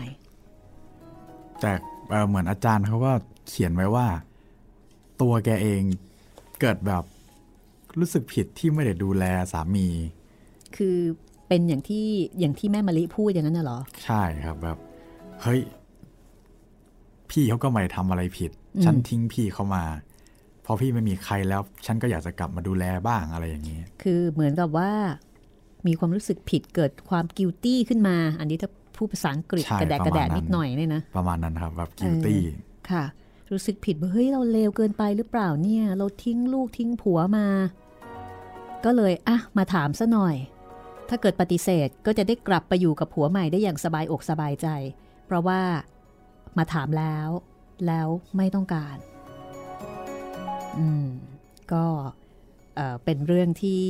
[1.61, 1.71] แต่
[2.09, 3.11] เอ่อเหมือนอาจารย์เขาก็
[3.47, 4.07] เขียนไว้ว่า
[5.21, 5.81] ตัวแกเอง
[6.59, 7.03] เกิดแบบ
[7.99, 9.87] รู้สึกผิดที่ไม่ได้ดูแลสามี
[10.75, 10.97] คือ
[11.47, 12.05] เป็นอย่างที่
[12.39, 14.77] อย่างที่แม่มะลิพูดอย่างนั้นน่ะเหรอ ใช่ครับแบบ
[15.41, 15.61] เฮ้ย
[17.29, 19.83] พี่เขาก็ไม่ได้ทำอะไรผิดอืม ฉันทิ้งพี่เขามา
[20.65, 24.91] พอพี่ไม่มีใครแล้ว ฉันก็อยากจะกลับมาดูแลบ้างอะไรอย่างนี้ คือเหมือนกับว่า
[25.87, 32.39] มีความรู้สึกผิดเกิดความ guilty ขึ้นมา อันนี้ถ้าพูดภาษาอังกฤษใช่กระแดกปกระระมาแดณดนั้นนิดหน่อยเนี่ยนะประมาณนั้นครับแบบ guilty
[32.91, 33.03] ค่ะ
[33.51, 37.47] รู้สึกผิดว่าเฮ้ยเราเลวเกินไปหรือเปล่าเนี่ย เราทิ้งลูกทิ้งผัวมา
[38.85, 40.35] ก็เลยอะมาถามซะหน่อย
[41.09, 44.67] ถ้าเกิดปฏิเสธก็จะได้กลับไปอยู่กับผัวใหม่ได้อย่างสบายอกสบายใจ
[45.25, 45.59] เพราะว่า
[46.57, 47.29] มาถามแล้ว
[47.87, 48.07] แล้ว
[48.37, 48.97] ไม่ต้องการ
[50.79, 51.07] อืม
[51.73, 51.85] ก็
[53.03, 53.85] เป็นเรื่องที่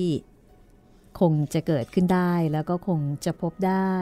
[1.19, 3.93] คงจะเกิดขึ้นได้แล้วก็คงจะพบได้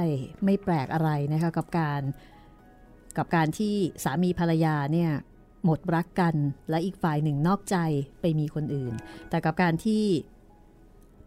[0.46, 2.02] ไม่แปลกอะไรนะคะกับการ
[3.18, 5.12] กับการที่สามีภรรยาเนี่ย
[5.66, 6.36] หมดรักกัน
[6.70, 7.78] และอีกฝ่ายหนึ่งนอกใจ
[8.22, 8.94] ไปมีคนอื่น
[9.30, 10.04] แต่กับการที่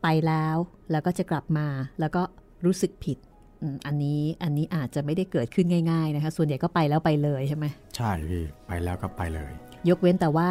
[0.02, 0.56] ไปแล้ว
[0.90, 1.68] แล้วก็จะกลับมา
[2.00, 2.22] แล้วก็
[2.64, 3.18] รู้สึกผิด
[3.62, 9.50] อืมอันนี้อันนี้อาจจะไม่ได้เกิดขึ้นง่าย ๆนะคะ ส่วนใหญ่ก็ไปแล้วไปเลยใช่ไหมใช่พี่ไปแล้วก็ไปเลย
[9.88, 10.48] ยกเว้นแต่ว่า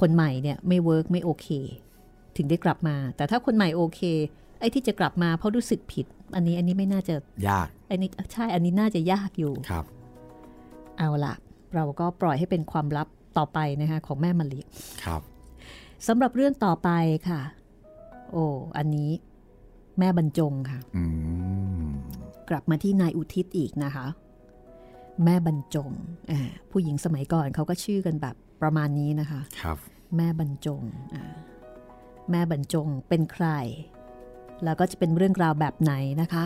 [0.00, 1.48] คนใหม่เนี่ยไม่เวิร์กไม่โอเค
[2.36, 4.00] ถึงได้กลับมา แต่ถ้าคนใหม่โอเค
[4.60, 7.14] ไอ้ที่จะกลับมาเพราะรู้สึกผิด อันนี้อันนี้ไม่น่าจะ
[7.48, 9.84] ยากอันนี้ใช่อันนี้น่าจะยากอยู่ครับ
[10.98, 11.34] เอาละ
[11.74, 13.08] เราก็ปล่อยให้เป็นความลับ
[13.38, 14.60] ต่อไปนะคะของแม่มะลิ
[15.04, 15.20] ครับ
[16.06, 16.90] สำหรับเรื่องต่อไป
[17.28, 17.40] ค่ะ
[18.32, 18.44] โอ้
[18.76, 19.10] อันนี้
[19.98, 21.04] แม่บรรจงค่ะอื
[21.84, 21.86] ม
[22.48, 24.06] กลับมาที่นายอุทิศอีกนะคะ
[25.24, 25.90] แม่บรรจง
[26.30, 26.40] อ่า
[26.70, 29.76] ผู้หญิงสมัยก่อนเขาก็ชื่อกันแบบประมาณนี้นะคะครับ
[30.16, 30.82] แม่บรรจง
[31.14, 31.22] อ่า
[32.30, 33.46] แม่บรรจงเป็นใคร
[34.64, 35.92] แล้วก็จะเป็นเรื่องราวแบบไหน
[36.22, 36.44] นะคะ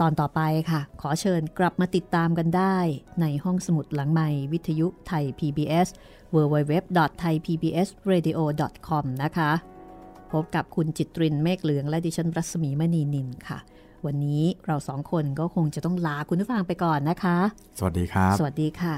[0.00, 0.40] ตอนต่อไป
[0.70, 2.76] ค่ะ ขอเชิญกลับมาติดตามกันได้
[3.20, 5.88] ในห้องสมุดหลังใหม่วิทยุไทย PBS
[6.34, 9.50] www.thaipbsradio.com นะคะ
[10.32, 13.58] พบกับคุณจิตรินเมฆเหลืองและดิฉันรัศมีมณีนินค่ะ
[14.06, 17.36] วันนี้เราสองคนก็คงจะต้องลาคุณผู้ฟังไปก่อนนะคะ
[17.78, 18.94] สวัสดีครับ สวัสดีค่ะ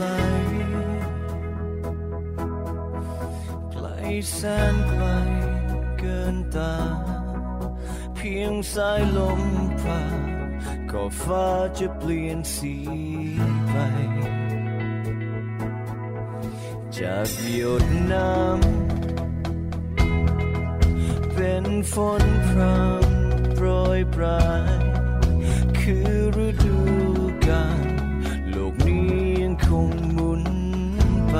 [0.00, 0.27] ลา
[4.32, 4.40] แส
[4.72, 5.04] นไกล
[5.98, 6.76] เกินตา
[8.14, 9.42] เพียงสายลม
[9.82, 10.02] ผ่า
[10.90, 11.46] ก็ฟ้า
[11.78, 12.74] จะเปลี่ยนสี
[13.70, 13.74] ไป
[16.98, 18.48] จากหยดน้ำ
[21.34, 23.66] เป็นฝนพรำโปร
[23.98, 24.72] ยปลาย
[25.80, 26.08] คือ
[26.46, 26.78] ฤดู
[27.48, 27.86] กาล
[28.50, 29.08] โลกนี้
[29.42, 30.42] ยังคงหมุน
[31.30, 31.36] ไป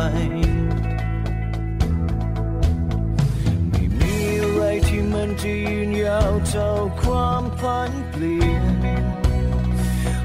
[5.43, 6.69] จะยืนยาวเท่า
[7.03, 8.65] ความผันเปลี่ยน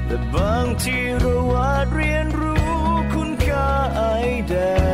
[0.06, 2.68] และบางที่เราอาจเรียนรู้
[3.14, 4.02] คุณค่าไอ
[4.48, 4.54] แด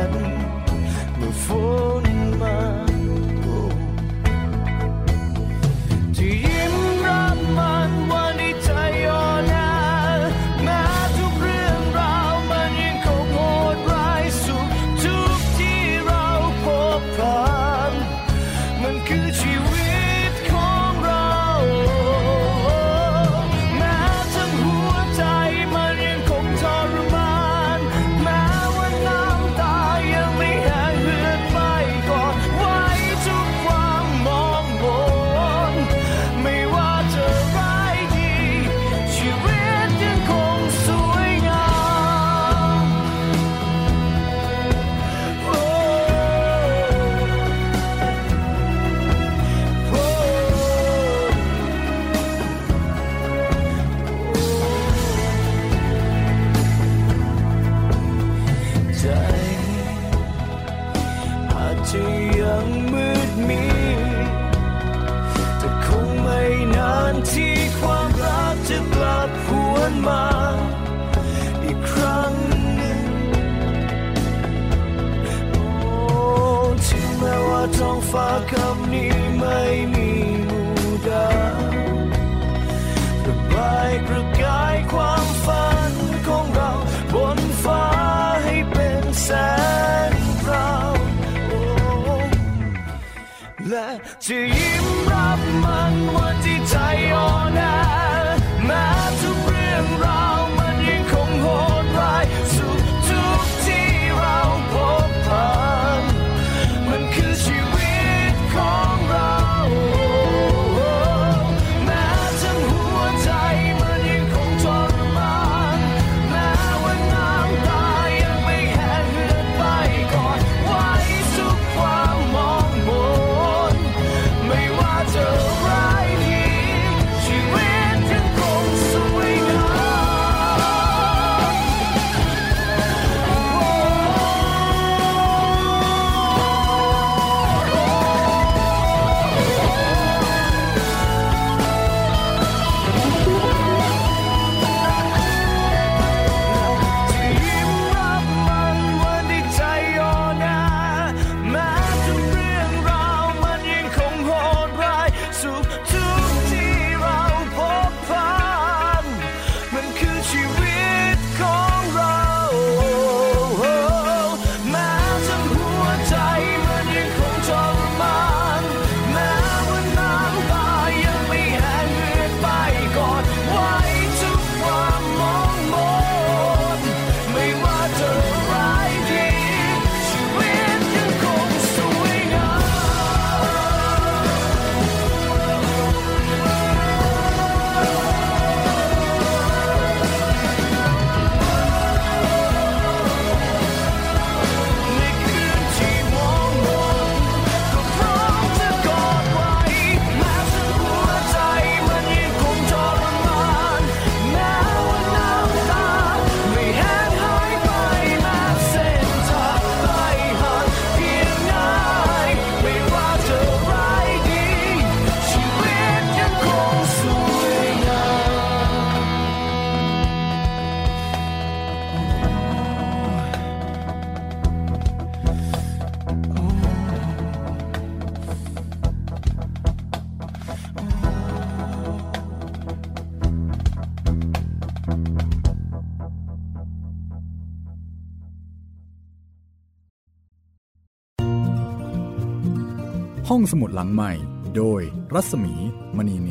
[243.51, 244.11] สมุดหลังใหม่
[244.55, 244.81] โดย
[245.13, 245.53] รัศมี
[245.97, 246.15] มณี